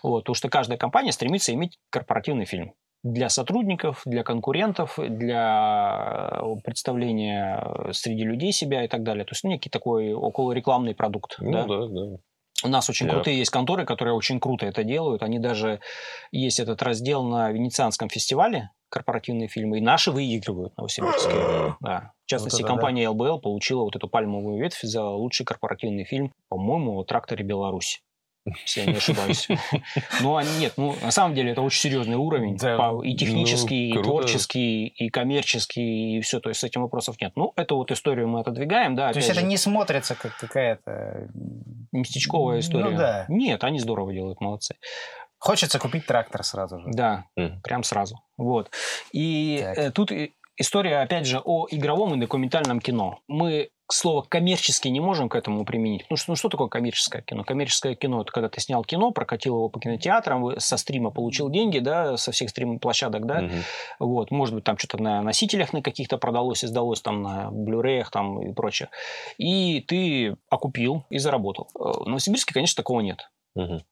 [0.03, 6.55] Вот, потому что каждая компания стремится иметь корпоративный фильм для сотрудников, для конкурентов, для э,
[6.63, 9.25] представления среди людей себя и так далее.
[9.25, 11.37] То есть ну, некий такой околорекламный продукт.
[11.39, 11.63] Ну да.
[11.65, 12.17] да, да.
[12.63, 15.23] У нас очень Я- крутые есть конторы, которые очень круто это делают.
[15.23, 15.79] Они даже
[16.31, 21.33] есть этот раздел на Венецианском фестивале корпоративные фильмы, и наши выигрывают новосибирские.
[21.35, 21.77] Мгм.
[21.79, 22.11] Да.
[22.25, 22.73] В частности, Вот это да.
[22.75, 28.01] компания ЛБЛ получила вот эту пальмовую ветвь за лучший корпоративный фильм, по-моему, о «Тракторе Беларусь».
[28.45, 29.47] Если я не ошибаюсь.
[30.21, 32.57] Ну, а нет, ну, на самом деле это очень серьезный уровень.
[32.57, 36.39] Да, по- И технический, и творческий, и коммерческий, и все.
[36.39, 37.33] То есть с этим вопросов нет.
[37.35, 39.11] Ну, эту вот историю мы отодвигаем, да.
[39.13, 41.27] То есть это не смотрится как какая-то...
[41.91, 42.97] местечковая Ну история.
[42.97, 43.25] да.
[43.29, 44.75] Нет, они здорово делают, молодцы.
[45.37, 46.85] Хочется купить трактор сразу же.
[46.91, 47.25] Да,
[47.63, 48.21] прям сразу.
[48.37, 48.69] Вот.
[49.11, 49.77] И Так.
[49.77, 50.11] э, тут
[50.57, 53.19] история, опять же, о игровом и документальном кино.
[53.27, 56.05] Мы слово коммерчески не можем к этому применить.
[56.09, 57.43] Ну что, ну что такое коммерческое кино?
[57.43, 61.79] Коммерческое кино это когда ты снял кино, прокатил его по кинотеатрам, со стрима получил деньги,
[61.79, 63.61] да, со всех стрим-площадок, да, Мгм.
[63.99, 68.05] вот, может быть, там что-то на носителях на каких-то продалось и сдалось, там на Blu-ray
[68.11, 68.89] там и прочее.
[69.37, 71.67] И ты окупил и заработал.
[71.79, 73.29] Э, В Новосибирске, конечно, такого нет.
[73.55, 73.83] Мгм.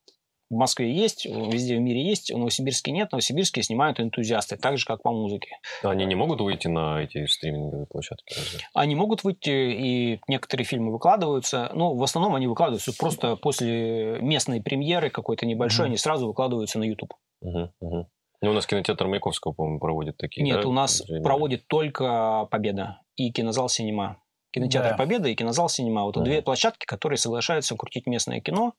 [0.49, 3.09] В Москве есть, везде в мире есть, в Новосибирске нет.
[3.09, 5.51] В Новосибирске снимают энтузиасты, так же, как по музыке.
[5.83, 8.33] Они не могут выйти на эти стриминговые площадки?
[8.35, 8.59] разве?
[8.73, 11.71] Они могут выйти, и некоторые фильмы выкладываются.
[11.75, 15.89] Ну, в основном они выкладываются просто после местной премьеры какой-то небольшой, Мгм.
[15.91, 17.13] они сразу выкладываются на YouTube.
[17.41, 18.07] Мгм, мгм.
[18.41, 20.43] Ну, у нас кинотеатр Маяковского, по-моему, проводит такие.
[20.43, 21.23] Нет, да, у нас произведения?
[21.25, 24.21] проводит только Победа и кинозал Синема.
[24.51, 24.95] Кинотеатр Да.
[24.97, 26.05] Победа и кинозал Синема.
[26.05, 26.25] Вот Мгм.
[26.25, 28.73] две площадки, которые соглашаются крутить местное кино.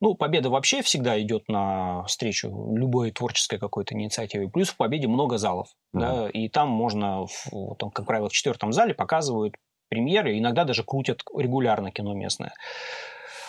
[0.00, 4.48] Ну, Победа вообще всегда идет на встречу любой творческой какой-то инициативе.
[4.48, 5.68] Плюс в Победе много залов.
[5.92, 9.54] Да, и там можно, в- там, как правило, в четвертом зале показывают
[9.88, 12.52] премьеры, иногда даже крутят регулярно кино местное.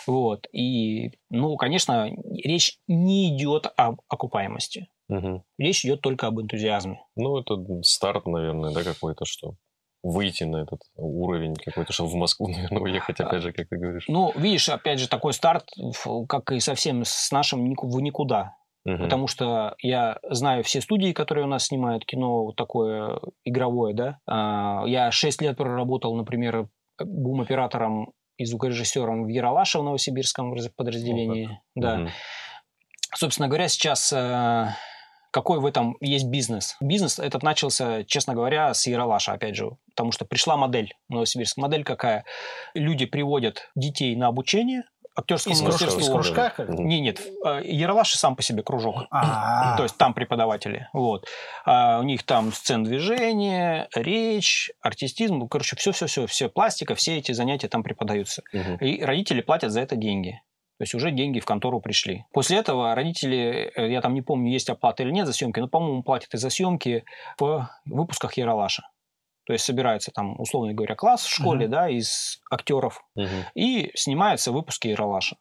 [0.06, 0.46] Вот.
[0.52, 4.88] И, ну, конечно, речь не идет об окупаемости.
[5.08, 5.42] Мгм.
[5.58, 7.00] Речь идет только об энтузиазме.
[7.16, 9.54] Ну, это старт, наверное, да, какой-то, что
[10.02, 14.04] выйти на этот уровень какой-то, чтобы в Москву, наверное, уехать, опять же, как ты говоришь.
[14.08, 15.64] Ну, видишь, опять же, такой старт,
[16.28, 18.54] как и совсем с нашим в никуда.
[18.84, 19.02] Мгм.
[19.02, 24.18] Потому что я знаю все студии, которые у нас снимают кино вот такое игровое, да.
[24.26, 31.60] А, Я 6 лет проработал, например, бум-оператором и звукорежиссером в Яралаше в Новосибирском раз- подразделении.
[31.74, 31.96] Да.
[31.96, 32.08] Мгм.
[33.14, 34.68] Собственно говоря, сейчас э,
[35.30, 36.76] какой в этом есть бизнес?
[36.80, 41.56] Бизнес этот начался, честно говоря, с Яралаша, опять же, потому что пришла модель в Новосибирск.
[41.56, 42.24] Модель какая?
[42.74, 44.84] Люди приводят детей на обучение,
[45.18, 46.52] актерскому Из, из кружка?
[46.68, 49.06] Не, нет, э, Яралаш сам по себе кружок.
[49.10, 50.88] А, То есть там преподаватели.
[50.92, 51.26] Вот.
[51.64, 55.38] А у них там сцен движения, речь, артистизм.
[55.38, 58.42] Ну, короче, все-все-все, все пластика, все эти занятия там преподаются.
[58.80, 60.40] И родители платят за это деньги.
[60.78, 62.24] То есть уже деньги в контору пришли.
[62.32, 65.68] После этого родители, э, я там не помню, есть оплата или нет за съемки, но,
[65.68, 67.04] по-моему, платят и за съемки
[67.38, 68.84] в выпусках Яралаша.
[69.44, 71.70] То есть собирается там, условно говоря, класс в школе, uh-huh.
[71.70, 73.28] да, из актеров, uh-huh.
[73.54, 75.36] и снимаются выпуски Яралаша.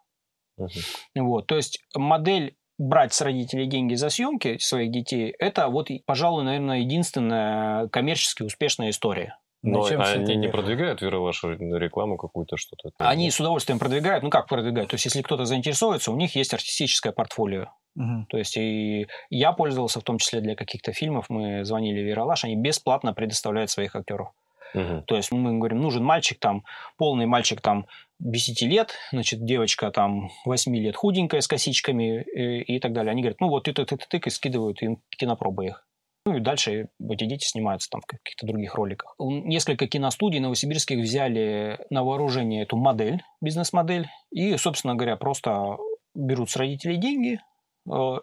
[0.60, 0.68] Uh-huh.
[1.16, 6.46] Вот, то есть модель брать с родителей деньги за съемки своих детей, это вот, пожалуй,
[6.46, 9.38] наверное, единственная коммерчески успешная история.
[9.64, 12.92] Но они не продвигают Вера вашу рекламу какую-то, что-то?
[13.00, 14.24] Они с удовольствием продвигают.
[14.24, 14.90] Ну, как продвигают?
[14.90, 17.68] То есть, если кто-то заинтересуется, у них есть артистическое портфолио.
[17.96, 18.28] Угу.
[18.30, 21.26] То есть, и я пользовался в том числе для каких-то фильмов.
[21.30, 24.30] Мы звонили Вера Лаш, они бесплатно предоставляют своих актеров.
[24.74, 25.04] Угу.
[25.08, 26.64] То есть мы говорим, нужен мальчик там,
[26.98, 27.88] полный мальчик там
[28.20, 33.12] 10 лет, значит, девочка там 8 лет худенькая с косичками и, и так далее.
[33.12, 35.87] Они говорят, ну вот ты ты ты тык и скидывают им кинопробы их.
[36.28, 39.16] Ну и дальше эти дети снимаются там в каких-то других роликах.
[39.18, 45.78] Несколько киностудий новосибирских взяли на вооружение эту модель, бизнес-модель, и, собственно говоря, просто
[46.14, 47.40] берут с родителей деньги,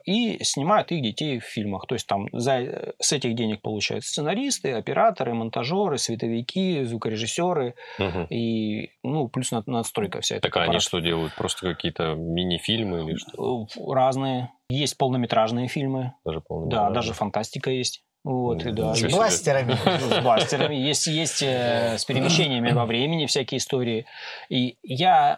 [0.05, 1.87] и снимают их детей в фильмах.
[1.87, 8.27] То есть там за, с этих денег получают сценаристы, операторы, монтажеры, световики, звукорежиссеры угу.
[8.31, 10.41] и ну плюс над, надстройка вся.
[10.41, 11.35] Так они что делают?
[11.35, 13.67] Просто какие-то мини-фильмы или что?
[13.77, 14.53] Э, разные.
[14.71, 16.15] Есть полнометражные фильмы.
[16.25, 16.89] Даже полнометражные?
[16.89, 18.04] Да, даже фантастика есть.
[18.25, 18.95] Вот, и да.
[18.95, 19.75] С бластерами.
[19.99, 20.75] С бластерами.
[20.75, 24.07] Есть, есть э, с перемещениями во времени всякие истории.
[24.49, 25.37] И я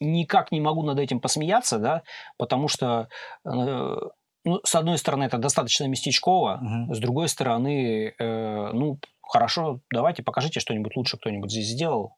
[0.00, 2.02] никак не могу над этим посмеяться, да,
[2.36, 3.08] потому что
[3.44, 3.96] э,
[4.44, 6.94] ну, с одной стороны, это достаточно местечково, угу.
[6.94, 12.16] с другой стороны, э, ну, хорошо, давайте покажите что-нибудь лучше, кто-нибудь здесь сделал.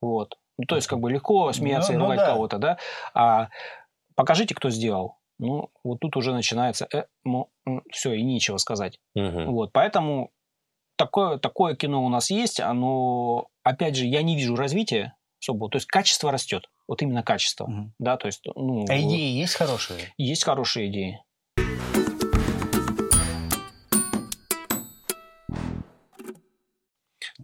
[0.00, 0.38] Вот.
[0.58, 2.32] Ну, то есть, как бы легко смеяться ну, и ругать ну, да.
[2.32, 2.78] кого-то, да.
[3.14, 3.48] А
[4.14, 7.50] покажите, кто сделал ну, вот тут уже начинается, э, ну,
[7.90, 8.98] все, и нечего сказать.
[9.14, 9.52] Угу.
[9.52, 10.30] Вот, поэтому
[10.96, 15.76] такое, такое кино у нас есть, оно, опять же, я не вижу развития особого, то
[15.76, 17.92] есть качество растет, вот именно качество, угу.
[17.98, 18.84] да, то есть, ну...
[18.88, 20.00] А идеи есть хорошие?
[20.16, 21.22] Есть хорошие идеи.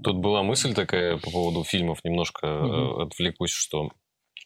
[0.03, 3.03] Тут была мысль такая по поводу фильмов, немножко угу.
[3.03, 3.91] отвлекусь, что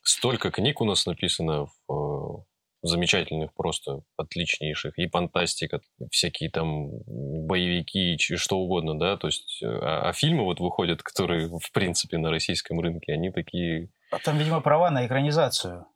[0.02, 2.44] столько книг у нас написано в
[2.82, 10.08] замечательных просто, отличнейших, и фантастика, всякие там боевики, что угодно, да, то есть, э, а,
[10.08, 13.88] а фильмы вот выходят, которые, в принципе, на российском рынке, они такие...
[14.12, 15.86] А там, видимо, права на экранизацию.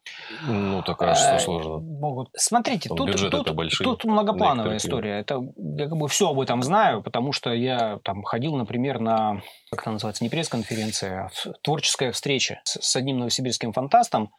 [0.48, 1.78] Ну, так а что сложно?
[1.78, 2.28] Могут...
[2.34, 5.20] Смотрите, там тут, тут, большие, тут многоплановая история.
[5.20, 9.42] Это, я как бы все об этом знаю, потому что я там ходил, например, на,
[9.70, 14.32] как это называется, не пресс-конференция, а творческая встреча с, с одним новосибирским фантастом,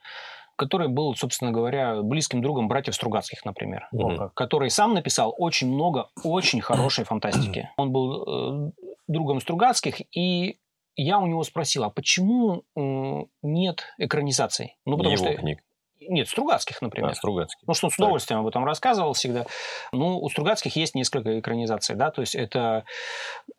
[0.55, 4.31] который был, собственно говоря, близким другом братьев Стругацких, например, mm-hmm.
[4.35, 7.69] который сам написал очень много очень хорошей фантастики.
[7.77, 8.71] Он был э,
[9.07, 10.57] другом Стругацких, и
[10.95, 14.77] я у него спросил, а почему э, нет экранизаций?
[14.85, 15.35] Ну, потому Его что...
[15.35, 15.59] книг.
[16.07, 17.11] Нет, Стругацких, например.
[17.11, 17.67] А, Стругацких.
[17.67, 19.45] Ну, что он с удовольствием об этом рассказывал всегда.
[19.91, 22.85] Ну, у Стругацких есть несколько экранизаций, да, то есть это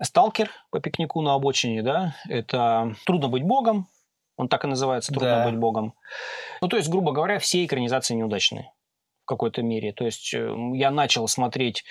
[0.01, 3.89] «Сталкер» по пикнику на обочине, да, это «Трудно быть богом»,
[4.37, 5.45] он так и называется «Трудно да.
[5.45, 5.95] быть богом».
[6.61, 8.73] Ну, то есть, грубо говоря, все экранизации неудачные
[9.23, 9.93] в какой-то мере.
[9.93, 11.85] То есть э, я начал смотреть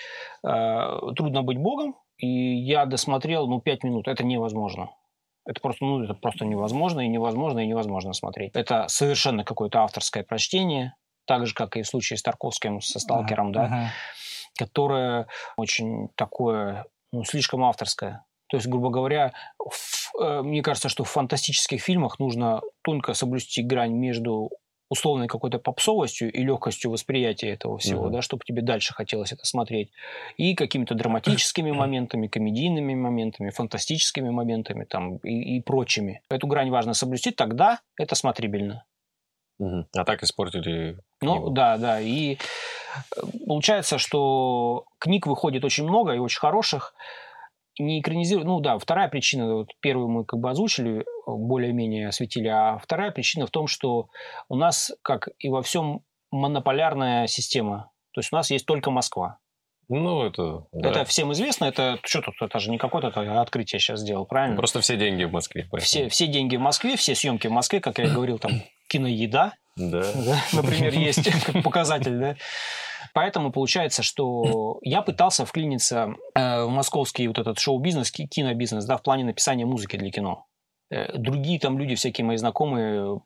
[0.44, 0.48] э,
[1.16, 4.06] «Трудно быть богом», и я досмотрел, ну, пять минут.
[4.06, 4.90] Это невозможно.
[5.44, 8.52] Это просто, ну, это просто невозможно, и невозможно, и невозможно смотреть.
[8.54, 10.94] Это совершенно какое-то авторское прочтение,
[11.26, 13.54] так же, как и в случае с Тарковским, со «Сталкером», uh-huh.
[13.54, 13.86] да, uh-huh.
[14.56, 15.26] которое
[15.56, 18.24] очень такое, ну, слишком авторское.
[18.52, 23.62] То есть, грубо говоря, в, э, мне кажется, что в фантастических фильмах нужно тонко соблюсти
[23.62, 24.50] грань между
[24.90, 28.12] условной какой-то попсовостью и легкостью восприятия этого всего, mm-hmm.
[28.12, 29.90] да, чтобы тебе дальше хотелось это смотреть,
[30.36, 36.20] и какими-то драматическими моментами, комедийными моментами, фантастическими моментами там и, и прочими.
[36.28, 38.84] Эту грань важно соблюсти, тогда это смотрибельно.
[39.60, 39.86] Угу.
[39.96, 40.98] А так испортили.
[41.22, 41.50] Ну книгу.
[41.52, 42.00] Да, да.
[42.02, 46.94] И э, получается, что книг выходит очень много и очень хороших
[47.78, 48.46] не экранизируют.
[48.46, 53.46] Ну да, вторая причина, вот первую мы как бы озвучили, более-менее осветили, а вторая причина
[53.46, 54.08] в том, что
[54.48, 57.90] у нас, как и во всем, монополярная система.
[58.12, 59.38] То есть у нас есть только Москва.
[59.88, 60.66] Ну, это...
[60.72, 60.90] Да.
[60.90, 63.08] Это всем известно, это что тут, это же не какое-то
[63.40, 64.56] открытие сейчас сделал, правильно?
[64.56, 65.68] Просто все деньги в Москве.
[65.78, 68.52] Все, все деньги в Москве, все съемки в Москве, как я говорил, там
[68.88, 70.02] киноеда, да.
[70.52, 72.36] например, есть как показатель, да.
[73.14, 79.02] Поэтому получается, что я пытался вклиниться э, в московский вот этот шоу-бизнес, кинобизнес, да, в
[79.02, 80.46] плане написания музыки для кино.
[80.90, 83.20] Э, другие там люди, всякие мои знакомые,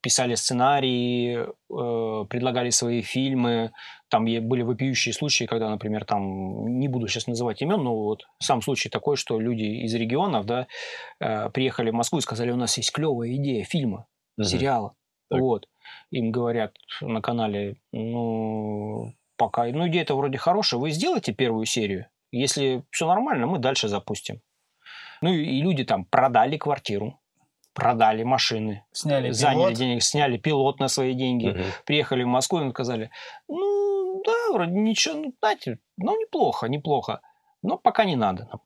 [0.00, 3.72] писали сценарии, э, предлагали свои фильмы.
[4.08, 8.62] Там были вопиющие случаи, когда, например, там, не буду сейчас называть имен, но вот сам
[8.62, 10.66] случай такой, что люди из регионов, да,
[11.18, 14.06] приехали в Москву и сказали, у нас есть клевая идея фильма,
[14.40, 14.44] uh-huh.
[14.44, 14.94] сериала.
[15.28, 15.40] Так.
[15.40, 15.66] Вот.
[16.10, 22.82] Им говорят на канале, ну, пока, ну, идея-то вроде хорошая, вы сделайте первую серию, если
[22.90, 24.40] все нормально, мы дальше запустим.
[25.20, 27.18] Ну, и люди там продали квартиру,
[27.74, 29.74] продали машины, Сняли заняли пилот.
[29.74, 31.62] денег, сняли пилот на свои деньги, Мгм.
[31.86, 33.10] приехали в Москву и сказали,
[33.48, 37.20] ну, да, вроде ничего, ну, знаете, ну, неплохо, неплохо,
[37.62, 38.60] но пока не надо нам.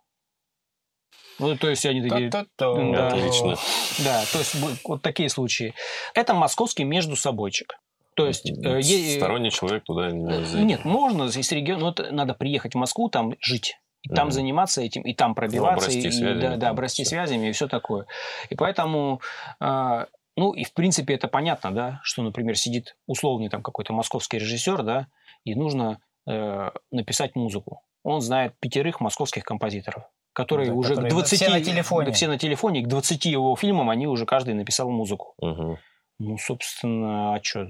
[1.38, 2.30] Ну, то есть они такие.
[2.58, 3.08] Да.
[3.08, 3.56] Отлично.
[4.04, 4.54] да, то есть
[4.84, 5.74] вот такие случаи.
[6.14, 7.74] Это московский между собойчик.
[8.14, 8.50] То есть...
[8.50, 10.68] э, е- Сторонний человек туда не э, зайдет.
[10.68, 13.78] Нет, можно из региона, но это надо приехать в Москву, там жить.
[14.02, 14.32] И там Мгм.
[14.32, 17.10] заниматься этим, и там пробиваться, обрасти и, связями да, да, там обрасти всё.
[17.10, 18.06] связями и все такое.
[18.50, 19.20] И поэтому,
[19.60, 24.38] а, ну и в принципе это понятно, да, что, например, сидит условный там какой-то московский
[24.38, 25.06] режиссер, да,
[25.44, 27.82] и нужно э, написать музыку.
[28.02, 30.02] Он знает пятерых московских композиторов,
[30.32, 31.40] которые Да, уже которые к 20...
[31.40, 32.06] все на телефоне.
[32.06, 35.34] да, все на телефоне, и к 20 его фильмам они уже каждый написал музыку.
[35.40, 35.78] Мгм.
[36.18, 37.66] Ну, собственно, а что?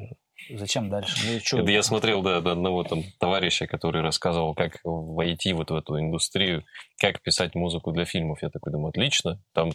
[0.50, 1.16] Зачем дальше?
[1.26, 1.58] Ну, чё?
[1.58, 6.64] Это я смотрел, да, одного там товарища, который рассказывал, как войти вот в эту индустрию,
[7.00, 8.42] как писать музыку для фильмов.
[8.42, 9.40] Я такой думаю, отлично.
[9.54, 9.70] Там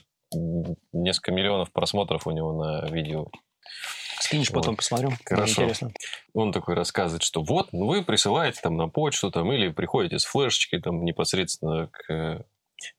[0.92, 3.28] несколько миллионов просмотров у него на видео.
[4.20, 5.10] Скинешь, потом посмотрю.
[5.10, 5.62] Мне Хорошо.
[5.64, 5.92] Интересно.
[6.34, 10.26] Он такой рассказывает, что вот, ну, вы присылаете там на почту там, или приходите с
[10.26, 12.44] флешечкой там непосредственно к, э,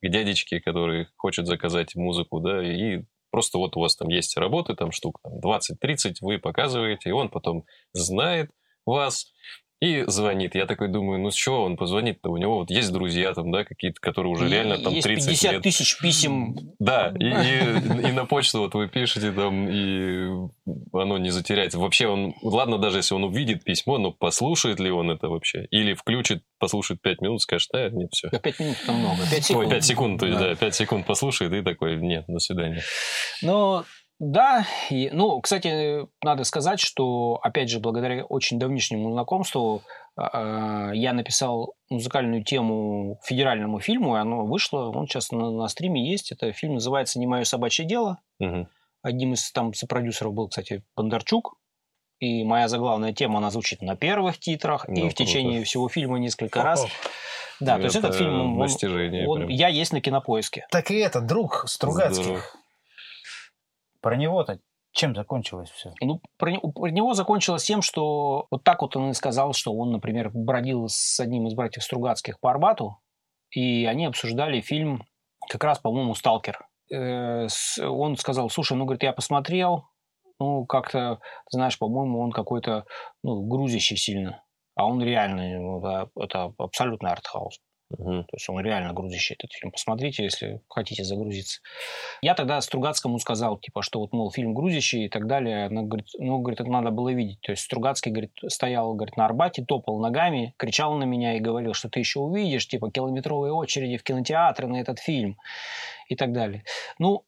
[0.02, 4.74] к дядечке, который хочет заказать музыку, да, и просто вот у вас там есть работы,
[4.74, 8.50] там штук там, 20-30, вы показываете, и он потом знает
[8.86, 9.32] вас
[9.80, 10.54] и звонит.
[10.54, 12.30] Я такой думаю, ну с чего он позвонит-то?
[12.30, 15.28] У него вот есть друзья там, да, какие-то, которые уже И- реально там есть 30
[15.30, 15.62] 50 лет.
[15.62, 16.56] тысяч писем.
[16.78, 20.48] Да, и, и- и на почту вот вы пишете там, и
[20.92, 21.78] оно не затеряется.
[21.78, 25.66] Вообще он, ладно, даже если он увидит письмо, но послушает ли он это вообще?
[25.70, 28.28] Или включит, послушает 5 минут, скажет, да, нет, все.
[28.30, 29.18] Да, 5 минут это много.
[29.30, 29.64] 5 секунд.
[29.66, 30.48] Ой, 5 секунд, то есть, Да.
[30.48, 32.82] да, 5 секунд послушает и такой, нет, до свидания.
[33.42, 33.84] Ну,
[34.18, 34.66] да.
[34.90, 39.82] И, ну, кстати, надо сказать, что, опять же, благодаря очень давнишнему знакомству
[40.16, 46.10] а, я написал музыкальную тему федеральному фильму, и оно вышло, он сейчас на, на стриме
[46.10, 46.32] есть.
[46.32, 48.18] Это фильм называется «Не мое собачье дело».
[48.40, 48.68] Мгм.
[49.02, 51.54] Одним из там сопродюсеров был, кстати, Бондарчук.
[52.18, 55.16] И моя заглавная тема, она звучит на первых титрах Ну, и в круто.
[55.24, 56.84] течение всего фильма несколько раз.
[56.84, 56.88] О,
[57.60, 60.66] Да, то есть этот Это фильм, он- он- я есть на кинопоиске.
[60.72, 62.24] Так и это, друг Стругацких.
[62.24, 62.42] Здорово.
[64.00, 64.58] Про него-то
[64.92, 65.92] чем закончилось все?
[66.00, 69.92] Ну, про, про него закончилось тем, что вот так вот он и сказал, что он,
[69.92, 72.98] например, бродил с одним из братьев Стругацких по Арбату,
[73.50, 75.04] и они обсуждали фильм,
[75.48, 76.66] как раз, по-моему, «Сталкер».
[76.92, 77.46] Э,
[77.82, 79.84] Он сказал, слушай, ну, говорит, я посмотрел,
[80.40, 81.20] ну, как-то,
[81.50, 82.84] знаешь, по-моему, он какой-то,
[83.22, 84.42] ну, грузящий сильно.
[84.74, 87.58] А он реально, ну, да, это абсолютно артхаус.
[87.96, 89.72] То есть он реально грузящий этот фильм.
[89.72, 91.60] Посмотрите, если хотите загрузиться.
[92.20, 95.66] Я тогда Стругацкому сказал, типа, что вот, мол, фильм грузящий и так далее.
[95.66, 97.40] Она говорит, ну, говорит, это надо было видеть.
[97.40, 101.72] То есть Стругацкий, говорит, стоял, говорит, на Арбате, топал ногами, кричал на меня и говорил,
[101.72, 105.38] что ты еще увидишь, типа, километровые очереди в кинотеатры на этот фильм
[106.08, 106.64] и так далее.
[106.98, 107.24] Ну,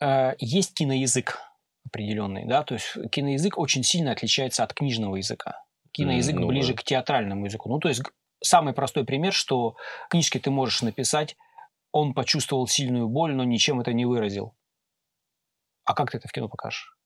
[0.00, 1.38] э, есть киноязык
[1.86, 5.64] определенный, да, то есть киноязык очень сильно отличается от книжного языка.
[5.92, 6.78] Киноязык ну ближе да.
[6.78, 7.68] к театральному языку.
[7.68, 8.02] Ну, то есть
[8.42, 9.76] самый простой пример, что
[10.08, 11.36] книжки ты можешь написать,
[11.92, 14.54] он почувствовал сильную боль, но ничем это не выразил.
[15.84, 16.96] А как ты это в кино покажешь?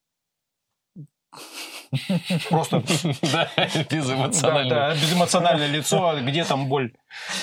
[2.48, 2.82] Просто
[3.32, 3.48] Да,
[3.90, 4.70] безэмоционально.
[4.70, 6.92] Да, да, безэмоциональное лицо, где там боль.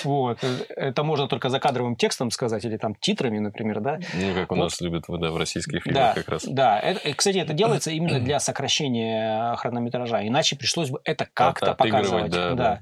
[0.04, 0.44] Вот.
[0.68, 3.98] Это можно только за кадровым текстом сказать, или там титрами, например, да?
[4.14, 6.44] Ну, как у нас любят в российских фильмах как раз.
[6.44, 6.78] да.
[6.80, 10.26] И, кстати, это делается именно для сокращения хронометража.
[10.26, 12.30] Иначе пришлось бы это как-то показывать.
[12.30, 12.80] да.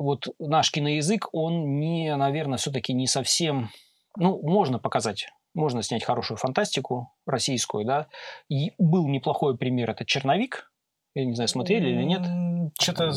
[0.00, 3.68] Вот наш киноязык, он не, наверное, все-таки не совсем...
[4.16, 8.06] Ну, можно показать, можно снять хорошую фантастику российскую, да.
[8.48, 10.72] И был неплохой пример, это «Черновик».
[11.14, 12.22] Я не знаю, смотрели или нет.
[12.80, 13.12] Что-то...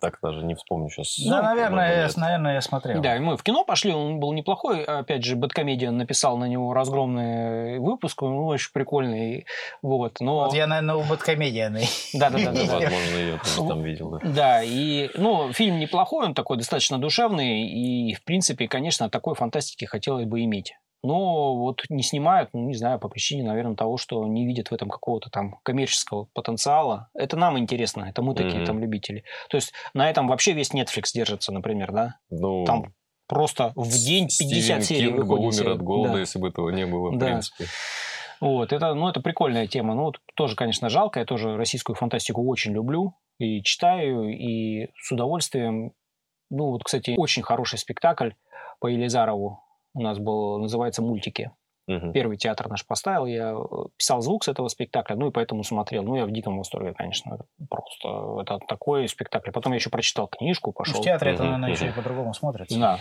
[0.00, 1.18] Так даже не вспомню сейчас.
[1.28, 3.00] Да, наверное, я, наверное, я смотрел.
[3.00, 4.82] Да, и мы в кино пошли, он был неплохой.
[4.84, 9.46] Опять же, Бэткомедиан написал на него разгромный выпуск, он очень прикольный.
[9.82, 10.44] Вот, но...
[10.44, 11.82] Вот я, наверное, у Бэткомедианы.
[12.14, 12.50] Да-да-да.
[12.50, 14.18] Возможно, я тоже там видел, да.
[14.22, 19.84] Да, и, ну, фильм неплохой, он такой достаточно душевный, и, в принципе, конечно, такой фантастики
[19.84, 20.74] хотелось бы иметь.
[21.02, 24.74] Но вот не снимают, ну, не знаю, по причине, наверное, того, что не видят в
[24.74, 27.08] этом какого-то там коммерческого потенциала.
[27.14, 28.66] Это нам интересно, это мы такие Мгм.
[28.66, 29.24] там любители.
[29.48, 32.16] То есть на этом вообще весь Netflix держится, например, да?
[32.28, 32.92] Ну, Там
[33.26, 35.44] просто в день 50 Стивен серий Кинг выходит.
[35.44, 35.72] умер серия.
[35.72, 36.18] от голода, Да.
[36.20, 37.26] если бы этого не было, в Да.
[37.26, 37.64] принципе.
[38.40, 39.94] Вот, это, ну, это прикольная тема.
[39.94, 41.20] Ну, вот тоже, конечно, жалко.
[41.20, 45.92] Я тоже российскую фантастику очень люблю и читаю, и с удовольствием.
[46.50, 48.30] Ну, вот, кстати, очень хороший спектакль
[48.80, 49.62] по Елизарову
[49.94, 51.50] у нас был, называется «Мультики».
[51.86, 52.12] Мгм.
[52.12, 53.56] Первый театр наш поставил, я э,
[53.96, 56.04] писал звук с этого спектакля, ну и поэтому смотрел.
[56.04, 57.38] Ну, я в диком восторге, конечно.
[57.68, 59.50] Просто это такой спектакль.
[59.50, 61.00] Потом я еще прочитал книжку, Ну, пошел.
[61.00, 62.78] В театре это, наверное, еще и по-другому смотрится.
[62.78, 63.00] Да,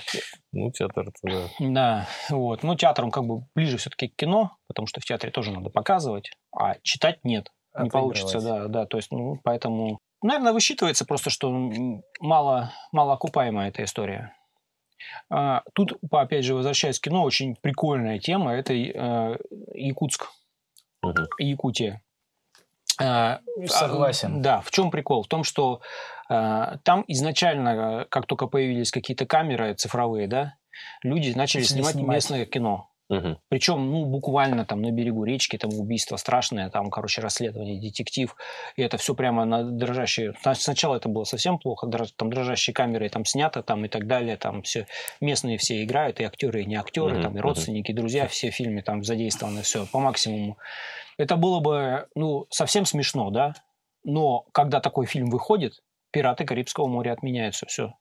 [0.52, 1.48] Ну, театр, это да.
[1.60, 2.64] да, вот.
[2.64, 5.70] Ну, театр, он как бы ближе все-таки к кино, потому что в театре тоже надо
[5.70, 7.52] показывать, а читать нет.
[7.78, 8.86] Не получится, да, да.
[8.88, 11.52] То есть, ну, поэтому, наверное, высчитывается просто, что
[12.20, 14.34] мало, мало окупаемая эта история.
[15.30, 18.54] А, тут, по- опять же, возвращаясь к кино, очень прикольная тема.
[18.54, 19.38] Это э,
[19.74, 20.28] Якутск,
[21.02, 21.28] Мгм.
[21.40, 22.02] Якутия.
[23.02, 24.38] А, Согласен.
[24.38, 25.24] а, Да, в чем прикол?
[25.24, 25.82] В том, что
[26.28, 30.56] там изначально, э, как только появились какие-то камеры цифровые, да,
[31.02, 32.16] люди начали Начали снимать, снимать.
[32.18, 32.90] местное кино.
[33.10, 33.40] Мгм.
[33.50, 38.36] Причем, ну, буквально там на берегу речки, там убийство страшное, там, короче, расследование, детектив.
[38.76, 40.36] И это все прямо на дрожащие...
[40.42, 44.06] Сна- Сначала это было совсем плохо, дрож- там дрожащие камеры там снято, там и так
[44.06, 44.86] далее, там все
[45.22, 48.52] местные все играют, и актеры, и не актеры, Мгм, там, и родственники, и друзья, все
[48.52, 50.58] в фильме там задействованы, все по максимуму.
[51.18, 53.56] Это было бы, ну, совсем смешно, да?
[54.04, 55.82] Но когда такой фильм выходит,
[56.12, 57.94] «Пираты Карибского моря» отменяются, все.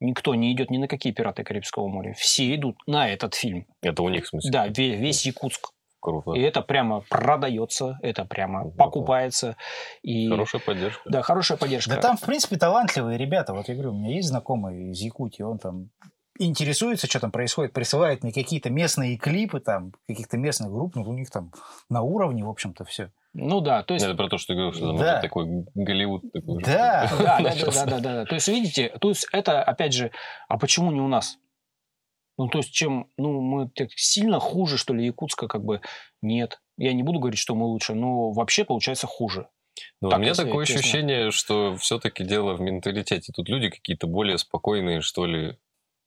[0.00, 2.14] Никто не идет ни на какие «Пираты Карибского моря».
[2.16, 3.66] Все идут на этот фильм.
[3.82, 4.50] Это у них, в смысле?
[4.50, 5.70] Да, ве- весь Якутск.
[6.00, 6.32] Круто.
[6.32, 8.76] И это прямо продается, это прямо Здорово.
[8.78, 9.56] покупается.
[10.02, 10.30] И...
[10.30, 11.02] Хорошая поддержка.
[11.04, 11.90] Да, хорошая поддержка.
[11.90, 13.52] Да там, в принципе, талантливые ребята.
[13.52, 15.90] Вот я говорю, у меня есть знакомый из Якутии, он там
[16.38, 21.12] интересуется, что там происходит, присылает мне какие-то местные клипы там, каких-то местных групп, ну, у
[21.12, 21.52] них там
[21.90, 23.12] на уровне, в общем-то, все.
[23.32, 24.04] Ну да, то есть...
[24.04, 25.12] Это про то, что ты говорил, что там Да.
[25.12, 26.62] это такой Голливуд такой.
[26.62, 27.08] Да.
[27.18, 28.24] Да, да, да, да, да, да.
[28.24, 30.10] То есть, видите, то есть это, опять же,
[30.48, 31.38] а почему не у нас?
[32.38, 35.80] Ну, то есть, чем, ну, мы так сильно хуже, что ли, Якутска, как бы,
[36.22, 36.60] нет.
[36.78, 39.48] Я не буду говорить, что мы лучше, но вообще получается хуже.
[40.00, 40.80] Но Так, у меня такое честно.
[40.80, 43.32] ощущение, что все-таки дело в менталитете.
[43.34, 45.56] Тут люди какие-то более спокойные, что ли.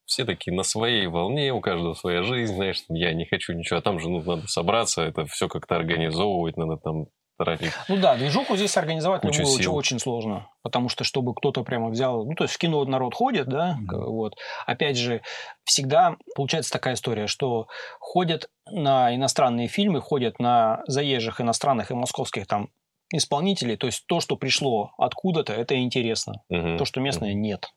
[0.05, 3.81] Все такие на своей волне, у каждого своя жизнь, знаешь, я не хочу ничего, а
[3.81, 7.05] там же ну, надо собраться, это все как-то организовывать, надо там
[7.37, 7.71] тратить.
[7.87, 9.75] Ну да, движуху здесь организовать Кучу любую очень, сил.
[9.75, 13.47] очень сложно, потому что чтобы кто-то прямо взял, ну то есть в кино народ ходит,
[13.47, 14.35] да, к- вот.
[14.67, 15.21] Опять же,
[15.63, 17.67] всегда получается такая история, что
[17.99, 22.69] ходят на иностранные фильмы, ходят на заезжих иностранных и московских там
[23.11, 26.43] исполнителей, то есть то, что пришло откуда-то, это интересно.
[26.49, 26.77] Мгм.
[26.77, 27.67] То, что местное, нет.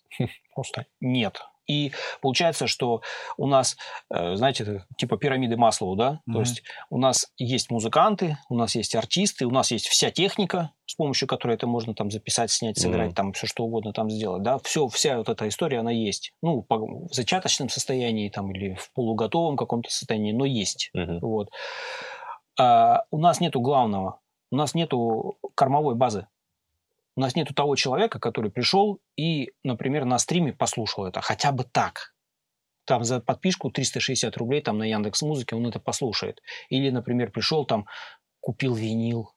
[0.55, 1.43] Просто нет.
[1.67, 3.03] И получается, что
[3.37, 3.77] у нас,
[4.15, 6.21] э, знаете, типа пирамиды Маслоу, да?
[6.27, 6.35] Мгм.
[6.35, 10.71] То есть у нас есть музыканты, у нас есть артисты, у нас есть вся техника,
[10.87, 13.15] с помощью которой это можно там записать, снять, сыграть, Мгм.
[13.15, 14.59] там все что угодно там сделать, да?
[14.59, 16.33] Все, вся вот эта история, она есть.
[16.43, 20.91] Ну, по- в зачаточном состоянии там или в полуготовом каком-то состоянии, но есть.
[20.95, 21.19] Мгм.
[21.21, 21.49] Вот.
[22.59, 24.21] А у нас нету главного.
[24.51, 26.27] У нас нету кормовой базы.
[27.17, 31.21] У нас нету того человека, который пришел и, например, на стриме послушал это.
[31.23, 32.15] Хотя бы так.
[32.85, 36.41] Там за подписку 360 рублей там на Яндекс Музыке он это послушает.
[36.69, 37.87] Или, например, пришел там,
[38.41, 39.31] купил винил.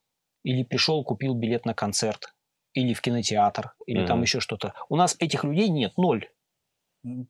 [0.43, 2.33] Или пришел, купил билет на концерт.
[2.73, 3.73] Или в кинотеатр.
[3.87, 4.23] Или там Мгм.
[4.23, 4.73] еще что-то.
[4.89, 5.97] У нас этих людей нет.
[5.97, 6.27] Ноль.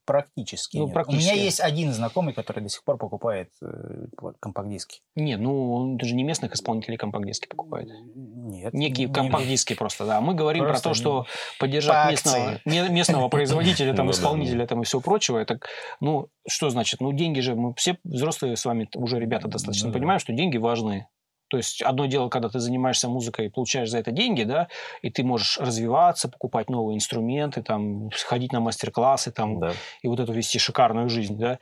[0.05, 0.77] Практически.
[0.77, 0.93] Ну, нет.
[0.93, 1.29] практически.
[1.29, 4.05] У меня есть один знакомый, который до сих пор покупает э,
[4.39, 5.01] компакт-диски.
[5.15, 7.87] Не, ну он же не местных исполнителей компакт-диски покупает.
[8.15, 8.73] Нет.
[8.73, 10.21] Некие не- компакт-диски просто, да.
[10.21, 11.21] Мы говорим Просто про то, что
[11.59, 15.37] по поддержать местного, ме- местного производителя, там, Ну исполнителя там, и все прочего.
[15.37, 15.59] Это,
[15.99, 16.99] ну, что значит?
[16.99, 20.57] Ну, деньги же, мы все взрослые с вами уже ребята достаточно Ну понимаем, что деньги
[20.57, 21.07] важны.
[21.49, 24.67] То есть одно дело, когда ты занимаешься музыкой и получаешь за это деньги, да,
[25.01, 29.73] и ты можешь развиваться, покупать новые инструменты, там, ходить на мастер-классы, там, Да.
[30.01, 31.59] и вот эту вести шикарную жизнь, да,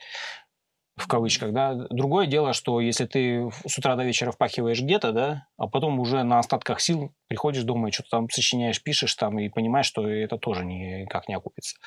[0.97, 1.75] в кавычках, да.
[1.91, 6.23] Другое дело, что если ты с утра до вечера впахиваешь где-то, да, а потом уже
[6.23, 10.38] на остатках сил приходишь дома и что-то там сочиняешь, пишешь там и понимаешь, что это
[10.38, 11.77] тоже никак не окупится.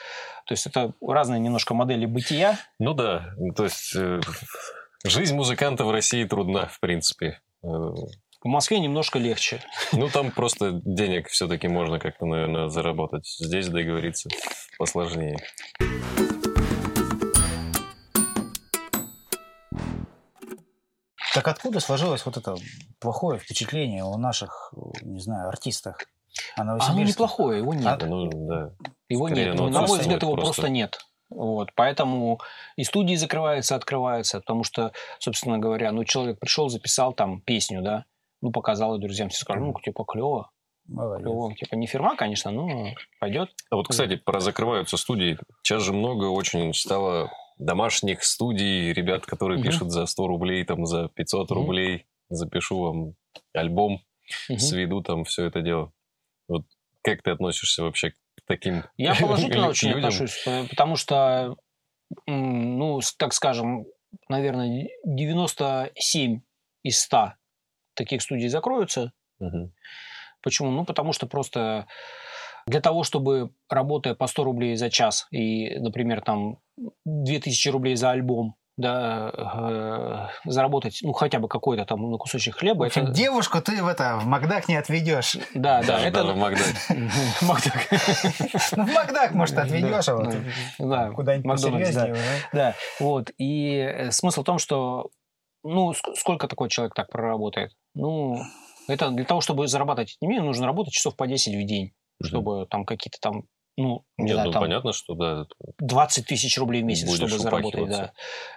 [0.46, 2.56] То есть это разные немножко модели бытия.
[2.78, 4.20] Ну да, то есть э,
[5.04, 7.40] жизнь музыканта в России трудна, в принципе.
[7.62, 9.62] В Москве немножко легче.
[9.92, 13.26] Ну, там просто денег все-таки можно как-то, наверное, заработать.
[13.38, 14.30] Здесь договориться
[14.78, 15.36] посложнее.
[21.34, 22.56] Так откуда сложилось вот это
[22.98, 25.98] плохое впечатление о наших, не знаю, артистах?
[26.56, 28.02] О Оно неплохое, его нет.
[28.02, 28.70] А- Ну, да.
[29.08, 29.54] Его Скорее, нет.
[29.56, 30.52] Ну, на мой взгляд, его просто.
[30.54, 30.98] просто нет.
[31.30, 32.40] Вот, поэтому
[32.76, 38.04] и студии закрываются, открываются, потому что, собственно говоря, ну, человек пришел, записал там песню, да,
[38.42, 40.50] ну, показал ее друзьям, все сказали, ну, типа, клево,
[40.88, 41.22] Молодец.
[41.24, 43.50] клево, типа, не фирма, конечно, но пойдет.
[43.70, 45.38] А вот, кстати, про закрываются студии.
[45.62, 49.68] Сейчас же много очень стало домашних студий, ребят, которые Мгм.
[49.68, 51.60] пишут за 100 рублей, там, за 500 Мгм.
[51.60, 52.06] рублей.
[52.28, 53.14] Запишу вам
[53.54, 54.00] альбом,
[54.48, 54.58] Мгм.
[54.58, 55.92] сведу там все это дело.
[56.48, 56.62] Вот
[57.02, 58.14] как ты относишься вообще к
[58.50, 60.08] таким Я положительно очень людям?
[60.08, 61.56] отношусь, потому что,
[62.26, 63.86] ну, так скажем,
[64.28, 66.40] наверное, 97
[66.82, 67.34] из 100
[67.94, 69.12] таких студий закроются.
[69.38, 69.72] Мгм.
[70.42, 70.70] Почему?
[70.70, 71.86] Ну, потому что просто
[72.66, 76.58] для того, чтобы, работая по 100 рублей за час и, например, там
[77.04, 82.58] 2000 рублей за альбом, да, э, заработать, ну, хотя бы какой-то там на кусочек В
[82.58, 83.12] хлеба, общем, это...
[83.12, 85.36] девушку ты в это в Макдак не отведешь.
[85.54, 86.24] Да, да, это...
[86.24, 86.72] в Макдаке.
[87.42, 87.88] Макдак.
[88.76, 90.34] Ну, в Макдак, может, отведешь, а вот
[90.78, 92.16] Да, куда-нибудь посерьезнее.
[92.52, 93.30] Да, вот.
[93.38, 95.10] И э, смысл в том, что,
[95.62, 97.72] ну, ск- сколько такой человек так проработает?
[97.94, 98.40] Ну,
[98.88, 102.66] это для того, чтобы зарабатывать не мне нужно работать часов по 10 в день, чтобы
[102.66, 103.42] там какие-то там,
[103.76, 105.42] ну, не Нет, знаю, ну там понятно, что да.
[105.42, 108.12] это- 20 тысяч рублей в месяц, чтобы заработать, да.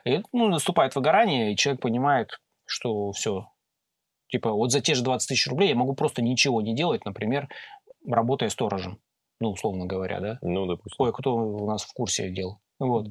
[0.05, 3.47] И, ну, наступает выгорание, и человек понимает, что все.
[4.30, 7.47] Типа, вот за те же 20 тысяч рублей я могу просто ничего не делать, например,
[8.07, 8.99] работая сторожем.
[9.39, 10.39] Ну, условно говоря, да.
[10.41, 10.97] Ну, допустим.
[10.97, 12.59] Кое-кто у нас в курсе дел.
[12.80, 13.07] Вот.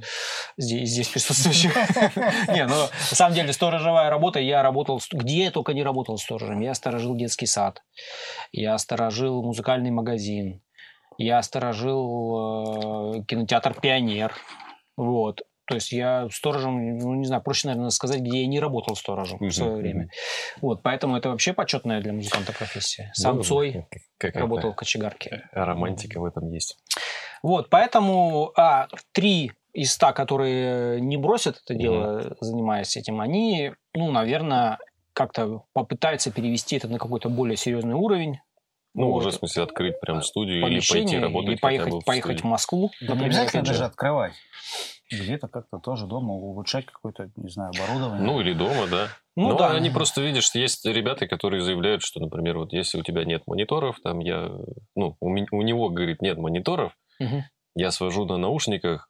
[0.57, 1.75] Здесь, здесь присутствующих.
[2.49, 6.61] Не, ну, на самом деле, сторожевая работа, я работал, где я только не работал сторожем.
[6.61, 7.83] Я сторожил детский сад,
[8.51, 10.63] я сторожил музыкальный магазин,
[11.19, 14.33] я сторожил э, кинотеатр «Пионер».
[14.97, 15.43] Вот.
[15.67, 19.37] То есть я сторожем, ну, не знаю, проще, наверное, сказать, где я не работал сторожем
[19.41, 20.09] Мгм, в свое время.
[20.61, 23.11] Вот, поэтому это вообще почетная для музыканта профессия.
[23.15, 25.49] Сам Ну, Цой как- какая-то работал в кочегарке.
[25.53, 26.77] Романтика в этом есть.
[27.43, 34.11] Вот, поэтому а, три из ста, которые не бросят это дело, занимаясь этим, они, ну,
[34.11, 34.79] наверное,
[35.15, 38.41] как-то попытаются перевести это на какой-то более серьезный уровень.
[38.95, 39.19] Ну, Вот.
[39.19, 42.31] уже, в смысле, открыть прям студию или пойти работать или хотя поехать, бы в поехать
[42.33, 42.51] в студию.
[42.51, 42.91] Москву.
[43.01, 44.35] Да не обязательно даже открывать.
[45.11, 48.27] Где-то как-то тоже дома улучшать какое-то, не знаю, оборудование.
[48.27, 49.09] Ну, или дома, да.
[49.37, 49.73] Ну Но да.
[49.73, 53.99] они просто, видишь, есть ребята, которые заявляют, что, например, вот если у тебя нет мониторов,
[54.03, 54.51] там я,
[54.95, 57.45] ну, у, ми- у него, говорит, нет мониторов, Мгм.
[57.75, 59.09] я свожу на наушниках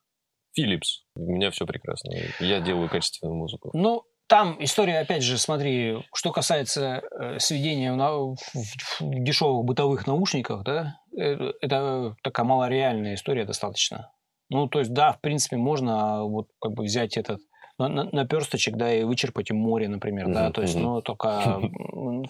[0.59, 3.71] Philips, у меня все прекрасно, я делаю качественную музыку.
[3.75, 10.07] Ну, там история, опять же, смотри, что касается э, сведения в, в- в дешевых бытовых
[10.07, 14.11] наушниках, да, э, это такая малореальная история достаточно.
[14.49, 17.41] Ну, то есть, да, в принципе, можно а, вот как бы взять этот
[17.77, 21.61] на- на- наперсточек, да, и вычерпать им море, например, да, Мгм, то есть, ну, только